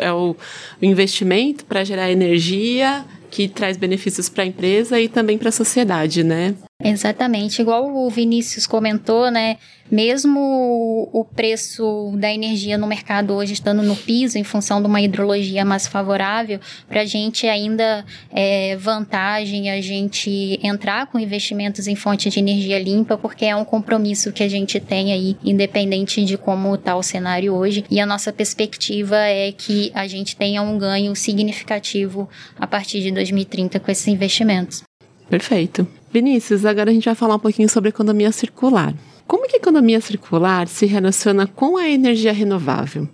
é 0.02 0.12
o 0.12 0.36
investimento 0.82 1.64
para 1.64 1.82
gerar 1.84 2.12
energia 2.12 3.02
que 3.30 3.48
traz 3.48 3.78
benefícios 3.78 4.28
para 4.28 4.44
a 4.44 4.46
empresa 4.46 5.00
e 5.00 5.08
também 5.08 5.38
para 5.38 5.48
a 5.48 5.52
sociedade, 5.52 6.22
né? 6.22 6.54
Exatamente, 6.84 7.62
igual 7.62 7.94
o 7.94 8.10
Vinícius 8.10 8.66
comentou, 8.66 9.30
né? 9.30 9.56
Mesmo 9.90 11.08
o 11.12 11.24
preço 11.24 12.12
da 12.16 12.32
energia 12.32 12.76
no 12.76 12.86
mercado 12.86 13.34
hoje 13.34 13.52
estando 13.52 13.82
no 13.82 13.94
piso 13.94 14.38
em 14.38 14.42
função 14.42 14.80
de 14.80 14.88
uma 14.88 15.00
hidrologia 15.00 15.64
mais 15.64 15.86
favorável, 15.86 16.58
para 16.88 17.02
a 17.02 17.04
gente 17.04 17.46
ainda 17.46 18.04
é 18.32 18.74
vantagem 18.76 19.70
a 19.70 19.80
gente 19.80 20.58
entrar 20.62 21.06
com 21.06 21.18
investimentos 21.18 21.86
em 21.86 21.94
fontes 21.94 22.32
de 22.32 22.40
energia 22.40 22.78
limpa, 22.78 23.16
porque 23.16 23.44
é 23.44 23.54
um 23.54 23.64
compromisso 23.64 24.32
que 24.32 24.42
a 24.42 24.48
gente 24.48 24.80
tem 24.80 25.12
aí, 25.12 25.36
independente 25.44 26.24
de 26.24 26.36
como 26.36 26.74
está 26.74 26.96
o 26.96 27.02
cenário 27.02 27.54
hoje. 27.54 27.84
E 27.90 28.00
a 28.00 28.06
nossa 28.06 28.32
perspectiva 28.32 29.16
é 29.16 29.52
que 29.52 29.92
a 29.94 30.06
gente 30.08 30.34
tenha 30.36 30.62
um 30.62 30.78
ganho 30.78 31.14
significativo 31.14 32.28
a 32.58 32.66
partir 32.66 33.02
de 33.02 33.10
2030 33.12 33.78
com 33.78 33.90
esses 33.90 34.08
investimentos. 34.08 34.82
Perfeito. 35.28 35.86
Vinícius, 36.12 36.66
agora 36.66 36.90
a 36.90 36.94
gente 36.94 37.06
vai 37.06 37.14
falar 37.14 37.36
um 37.36 37.38
pouquinho 37.38 37.68
sobre 37.70 37.88
economia 37.88 38.30
circular. 38.30 38.94
Como 39.26 39.48
que 39.48 39.56
a 39.56 39.58
economia 39.58 39.98
circular 39.98 40.68
se 40.68 40.84
relaciona 40.84 41.46
com 41.46 41.78
a 41.78 41.88
energia 41.88 42.34
renovável? 42.34 43.08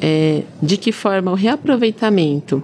É, 0.00 0.42
de 0.62 0.78
que 0.78 0.90
forma 0.90 1.30
o 1.30 1.34
reaproveitamento 1.34 2.62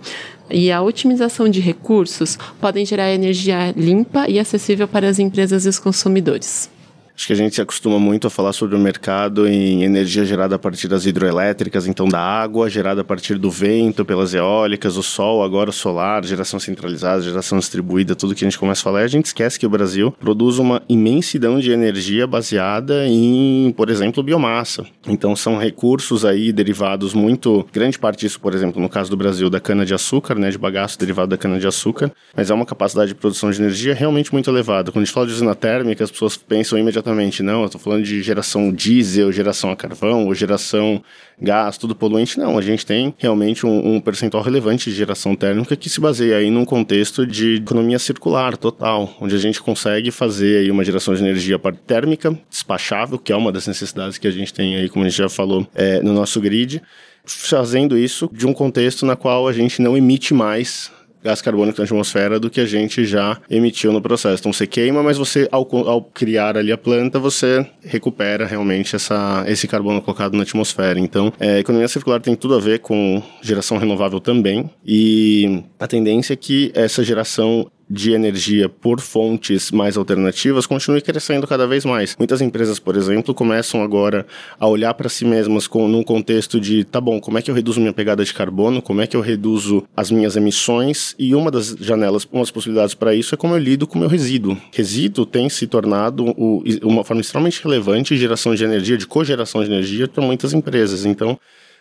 e 0.50 0.72
a 0.72 0.80
otimização 0.80 1.50
de 1.50 1.60
recursos 1.60 2.38
podem 2.58 2.86
gerar 2.86 3.12
energia 3.12 3.72
limpa 3.76 4.26
e 4.26 4.38
acessível 4.38 4.88
para 4.88 5.06
as 5.06 5.18
empresas 5.18 5.66
e 5.66 5.68
os 5.68 5.78
consumidores? 5.78 6.70
Acho 7.18 7.26
que 7.26 7.32
a 7.32 7.36
gente 7.36 7.56
se 7.56 7.60
acostuma 7.60 7.98
muito 7.98 8.28
a 8.28 8.30
falar 8.30 8.52
sobre 8.52 8.76
o 8.76 8.78
mercado 8.78 9.48
em 9.48 9.82
energia 9.82 10.24
gerada 10.24 10.54
a 10.54 10.58
partir 10.58 10.86
das 10.86 11.04
hidroelétricas, 11.04 11.88
então 11.88 12.06
da 12.06 12.20
água, 12.20 12.70
gerada 12.70 13.00
a 13.00 13.04
partir 13.04 13.34
do 13.34 13.50
vento, 13.50 14.04
pelas 14.04 14.34
eólicas, 14.34 14.96
o 14.96 15.02
sol, 15.02 15.42
agora 15.42 15.70
o 15.70 15.72
solar, 15.72 16.24
geração 16.24 16.60
centralizada, 16.60 17.20
geração 17.20 17.58
distribuída, 17.58 18.14
tudo 18.14 18.36
que 18.36 18.44
a 18.44 18.48
gente 18.48 18.56
começa 18.56 18.82
a 18.82 18.84
falar, 18.84 19.00
a 19.00 19.08
gente 19.08 19.26
esquece 19.26 19.58
que 19.58 19.66
o 19.66 19.68
Brasil 19.68 20.12
produz 20.12 20.60
uma 20.60 20.80
imensidão 20.88 21.58
de 21.58 21.72
energia 21.72 22.24
baseada 22.24 23.04
em, 23.08 23.74
por 23.76 23.90
exemplo, 23.90 24.22
biomassa. 24.22 24.86
Então 25.04 25.34
são 25.34 25.58
recursos 25.58 26.24
aí 26.24 26.52
derivados 26.52 27.14
muito, 27.14 27.66
grande 27.72 27.98
parte 27.98 28.20
disso, 28.20 28.38
por 28.38 28.54
exemplo, 28.54 28.80
no 28.80 28.88
caso 28.88 29.10
do 29.10 29.16
Brasil, 29.16 29.50
da 29.50 29.58
cana-de-açúcar, 29.58 30.36
né, 30.36 30.50
de 30.50 30.58
bagaço 30.58 30.96
derivado 30.96 31.30
da 31.30 31.36
cana-de-açúcar, 31.36 32.12
mas 32.36 32.48
é 32.48 32.54
uma 32.54 32.64
capacidade 32.64 33.08
de 33.08 33.16
produção 33.16 33.50
de 33.50 33.60
energia 33.60 33.92
realmente 33.92 34.32
muito 34.32 34.48
elevada. 34.48 34.92
Quando 34.92 35.02
a 35.02 35.04
gente 35.04 35.12
fala 35.12 35.26
de 35.26 35.32
usina 35.32 35.56
térmica, 35.56 36.04
as 36.04 36.12
pessoas 36.12 36.36
pensam 36.36 36.78
imediatamente 36.78 37.07
exatamente, 37.08 37.42
não. 37.42 37.60
Eu 37.60 37.66
estou 37.66 37.80
falando 37.80 38.04
de 38.04 38.22
geração 38.22 38.72
diesel, 38.72 39.32
geração 39.32 39.70
a 39.70 39.76
carvão, 39.76 40.26
ou 40.26 40.34
geração 40.34 41.02
gás, 41.40 41.78
tudo 41.78 41.94
poluente. 41.94 42.38
Não, 42.38 42.58
a 42.58 42.62
gente 42.62 42.84
tem 42.84 43.14
realmente 43.18 43.64
um, 43.64 43.94
um 43.94 44.00
percentual 44.00 44.42
relevante 44.42 44.90
de 44.90 44.96
geração 44.96 45.34
térmica 45.34 45.74
que 45.76 45.88
se 45.88 46.00
baseia 46.00 46.36
aí 46.36 46.50
num 46.50 46.64
contexto 46.64 47.26
de 47.26 47.56
economia 47.56 47.98
circular 47.98 48.56
total, 48.56 49.14
onde 49.20 49.34
a 49.34 49.38
gente 49.38 49.60
consegue 49.60 50.10
fazer 50.10 50.58
aí 50.58 50.70
uma 50.70 50.84
geração 50.84 51.14
de 51.14 51.22
energia 51.22 51.58
térmica 51.86 52.38
despachável, 52.50 53.18
que 53.18 53.32
é 53.32 53.36
uma 53.36 53.50
das 53.50 53.66
necessidades 53.66 54.18
que 54.18 54.26
a 54.26 54.32
gente 54.32 54.52
tem 54.52 54.76
aí, 54.76 54.88
como 54.88 55.04
a 55.04 55.08
gente 55.08 55.18
já 55.18 55.28
falou, 55.28 55.66
é, 55.74 56.02
no 56.02 56.12
nosso 56.12 56.40
grid 56.40 56.82
fazendo 57.26 57.98
isso 57.98 58.30
de 58.32 58.46
um 58.46 58.54
contexto 58.54 59.04
na 59.04 59.14
qual 59.14 59.46
a 59.46 59.52
gente 59.52 59.82
não 59.82 59.94
emite 59.94 60.32
mais 60.32 60.90
gás 61.22 61.42
carbônico 61.42 61.78
na 61.78 61.84
atmosfera 61.84 62.38
do 62.38 62.50
que 62.50 62.60
a 62.60 62.66
gente 62.66 63.04
já 63.04 63.38
emitiu 63.50 63.92
no 63.92 64.00
processo. 64.00 64.40
Então 64.40 64.52
você 64.52 64.66
queima, 64.66 65.02
mas 65.02 65.18
você 65.18 65.48
ao, 65.50 65.66
ao 65.88 66.02
criar 66.02 66.56
ali 66.56 66.72
a 66.72 66.78
planta, 66.78 67.18
você 67.18 67.66
recupera 67.82 68.46
realmente 68.46 68.94
essa, 68.94 69.44
esse 69.46 69.66
carbono 69.66 70.00
colocado 70.00 70.36
na 70.36 70.42
atmosfera. 70.42 70.98
Então, 70.98 71.32
é, 71.38 71.58
economia 71.58 71.88
circular 71.88 72.20
tem 72.20 72.34
tudo 72.34 72.54
a 72.54 72.60
ver 72.60 72.80
com 72.80 73.22
geração 73.42 73.78
renovável 73.78 74.20
também 74.20 74.70
e 74.84 75.62
a 75.78 75.86
tendência 75.86 76.32
é 76.32 76.36
que 76.36 76.70
essa 76.74 77.02
geração 77.02 77.70
de 77.90 78.12
energia 78.12 78.68
por 78.68 79.00
fontes 79.00 79.70
mais 79.70 79.96
alternativas 79.96 80.66
continue 80.66 81.00
crescendo 81.00 81.46
cada 81.46 81.66
vez 81.66 81.84
mais. 81.84 82.14
Muitas 82.18 82.40
empresas, 82.40 82.78
por 82.78 82.96
exemplo, 82.96 83.34
começam 83.34 83.82
agora 83.82 84.26
a 84.58 84.66
olhar 84.66 84.92
para 84.94 85.08
si 85.08 85.24
mesmas 85.24 85.66
com, 85.66 85.88
num 85.88 86.02
contexto 86.02 86.60
de, 86.60 86.84
tá 86.84 87.00
bom, 87.00 87.20
como 87.20 87.38
é 87.38 87.42
que 87.42 87.50
eu 87.50 87.54
reduzo 87.54 87.80
minha 87.80 87.92
pegada 87.92 88.24
de 88.24 88.32
carbono, 88.34 88.82
como 88.82 89.00
é 89.00 89.06
que 89.06 89.16
eu 89.16 89.20
reduzo 89.20 89.84
as 89.96 90.10
minhas 90.10 90.36
emissões 90.36 91.14
e 91.18 91.34
uma 91.34 91.50
das 91.50 91.68
janelas, 91.80 92.26
uma 92.30 92.42
das 92.42 92.50
possibilidades 92.50 92.94
para 92.94 93.14
isso 93.14 93.34
é 93.34 93.38
como 93.38 93.54
eu 93.54 93.58
lido 93.58 93.86
com 93.86 93.96
o 93.96 94.00
meu 94.00 94.08
resíduo. 94.08 94.56
Resíduo 94.72 95.24
tem 95.24 95.48
se 95.48 95.66
tornado 95.66 96.24
o, 96.36 96.62
uma 96.82 97.04
forma 97.04 97.20
extremamente 97.20 97.62
relevante 97.62 98.14
de 98.14 98.20
geração 98.20 98.54
de 98.54 98.64
energia, 98.64 98.96
de 98.96 99.06
cogeração 99.06 99.62
de 99.62 99.70
energia 99.70 100.06
para 100.08 100.22
muitas 100.22 100.52
empresas. 100.52 101.04
Então, 101.04 101.38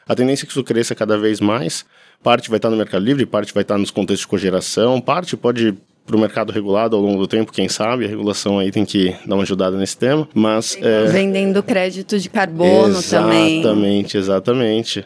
a 0.08 0.16
tendência 0.16 0.46
é 0.46 0.48
que 0.48 0.52
isso 0.52 0.64
cresça 0.64 0.96
cada 0.96 1.18
vez 1.18 1.42
mais. 1.42 1.86
Parte 2.24 2.50
vai 2.50 2.58
estar 2.58 2.70
no 2.70 2.78
Mercado 2.78 3.04
Livre, 3.04 3.26
parte 3.26 3.54
vai 3.54 3.62
estar 3.62 3.78
nos 3.78 3.92
contextos 3.92 4.22
de 4.22 4.28
cogeração, 4.28 5.00
parte 5.00 5.36
pode 5.36 5.76
para 6.08 6.16
o 6.16 6.20
mercado 6.20 6.54
regulado 6.54 6.96
ao 6.96 7.02
longo 7.02 7.20
do 7.20 7.28
tempo, 7.28 7.52
quem 7.52 7.68
sabe, 7.68 8.06
a 8.06 8.08
regulação 8.08 8.58
aí 8.58 8.72
tem 8.72 8.86
que 8.86 9.14
dar 9.26 9.36
uma 9.36 9.44
ajudada 9.44 9.78
nesse 9.78 9.98
tema, 9.98 10.28
mas... 10.34 10.78
É... 10.82 11.06
Vendendo 11.06 11.62
crédito 11.62 12.18
de 12.18 12.30
carbono 12.30 12.98
exatamente, 12.98 13.62
também. 13.62 14.00
Exatamente, 14.00 14.18
exatamente. 14.18 15.06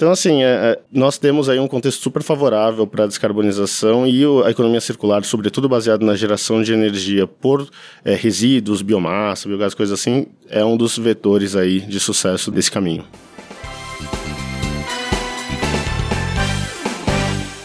Então, 0.00 0.10
assim, 0.10 0.42
é, 0.42 0.46
é, 0.46 0.78
nós 0.90 1.18
temos 1.18 1.50
aí 1.50 1.60
um 1.60 1.68
contexto 1.68 2.00
super 2.00 2.22
favorável 2.22 2.86
para 2.86 3.04
a 3.04 3.06
descarbonização 3.06 4.06
e 4.06 4.24
o, 4.24 4.42
a 4.42 4.50
economia 4.50 4.80
circular, 4.80 5.22
sobretudo 5.24 5.68
baseada 5.68 6.04
na 6.04 6.16
geração 6.16 6.62
de 6.62 6.72
energia 6.72 7.26
por 7.26 7.68
é, 8.02 8.14
resíduos, 8.14 8.80
biomassa, 8.80 9.46
biogás, 9.46 9.74
coisas 9.74 10.00
assim, 10.00 10.26
é 10.48 10.64
um 10.64 10.74
dos 10.74 10.96
vetores 10.96 11.54
aí 11.54 11.80
de 11.80 12.00
sucesso 12.00 12.50
desse 12.50 12.70
caminho. 12.70 13.04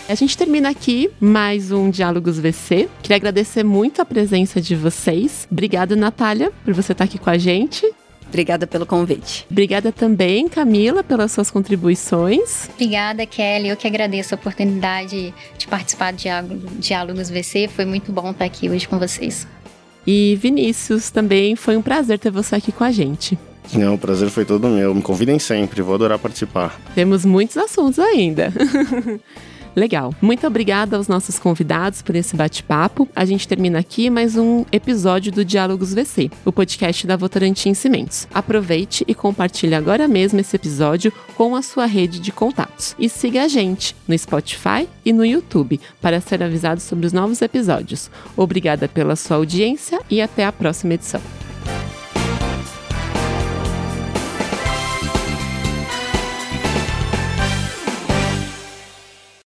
A 0.07 0.13
gente 0.13 0.37
termina 0.37 0.69
aqui 0.69 1.09
mais 1.19 1.71
um 1.71 1.89
Diálogos 1.89 2.37
VC. 2.37 2.87
Queria 3.01 3.17
agradecer 3.17 3.63
muito 3.63 4.03
a 4.03 4.05
presença 4.05 4.61
de 4.61 4.75
vocês. 4.75 5.47
Obrigada, 5.51 5.95
Natália, 5.95 6.51
por 6.63 6.75
você 6.75 6.91
estar 6.91 7.05
aqui 7.05 7.17
com 7.17 7.31
a 7.31 7.39
gente. 7.39 7.91
Obrigada 8.27 8.67
pelo 8.67 8.85
convite. 8.85 9.47
Obrigada 9.49 9.91
também, 9.91 10.47
Camila, 10.47 11.03
pelas 11.03 11.31
suas 11.31 11.49
contribuições. 11.49 12.69
Obrigada, 12.75 13.25
Kelly. 13.25 13.69
Eu 13.69 13.77
que 13.77 13.87
agradeço 13.87 14.35
a 14.35 14.37
oportunidade 14.37 15.33
de 15.57 15.67
participar 15.67 16.13
do 16.13 16.79
Diálogos 16.79 17.31
VC. 17.31 17.67
Foi 17.67 17.85
muito 17.85 18.11
bom 18.11 18.29
estar 18.29 18.45
aqui 18.45 18.69
hoje 18.69 18.87
com 18.87 18.99
vocês. 18.99 19.47
E 20.05 20.37
Vinícius, 20.39 21.09
também 21.09 21.55
foi 21.55 21.77
um 21.77 21.81
prazer 21.81 22.19
ter 22.19 22.29
você 22.29 22.55
aqui 22.55 22.71
com 22.71 22.83
a 22.83 22.91
gente. 22.91 23.39
Não, 23.73 23.95
o 23.95 23.97
prazer 23.97 24.29
foi 24.29 24.45
todo 24.45 24.67
meu. 24.67 24.93
Me 24.93 25.01
convidem 25.01 25.39
sempre, 25.39 25.81
vou 25.81 25.95
adorar 25.95 26.19
participar. 26.19 26.79
Temos 26.93 27.25
muitos 27.25 27.57
assuntos 27.57 27.97
ainda. 27.97 28.53
Legal. 29.75 30.13
Muito 30.21 30.47
obrigada 30.47 30.95
aos 30.95 31.07
nossos 31.07 31.37
convidados 31.37 32.01
por 32.01 32.15
esse 32.15 32.35
bate-papo. 32.35 33.07
A 33.15 33.25
gente 33.25 33.47
termina 33.47 33.79
aqui 33.79 34.09
mais 34.09 34.37
um 34.37 34.63
episódio 34.71 35.31
do 35.31 35.43
Diálogos 35.43 35.93
VC, 35.93 36.31
o 36.45 36.51
podcast 36.51 37.05
da 37.05 37.17
Votorantim 37.17 37.73
Cimentos. 37.73 38.27
Aproveite 38.33 39.03
e 39.07 39.13
compartilhe 39.13 39.75
agora 39.75 40.07
mesmo 40.07 40.39
esse 40.39 40.55
episódio 40.55 41.11
com 41.35 41.55
a 41.55 41.61
sua 41.61 41.85
rede 41.85 42.19
de 42.19 42.31
contatos. 42.31 42.95
E 42.97 43.09
siga 43.09 43.43
a 43.43 43.47
gente 43.47 43.95
no 44.07 44.17
Spotify 44.17 44.87
e 45.03 45.11
no 45.11 45.25
YouTube 45.25 45.79
para 46.01 46.21
ser 46.21 46.41
avisado 46.41 46.79
sobre 46.79 47.05
os 47.05 47.13
novos 47.13 47.41
episódios. 47.41 48.09
Obrigada 48.37 48.87
pela 48.87 49.15
sua 49.15 49.37
audiência 49.37 49.99
e 50.09 50.21
até 50.21 50.45
a 50.45 50.51
próxima 50.51 50.93
edição. 50.93 51.21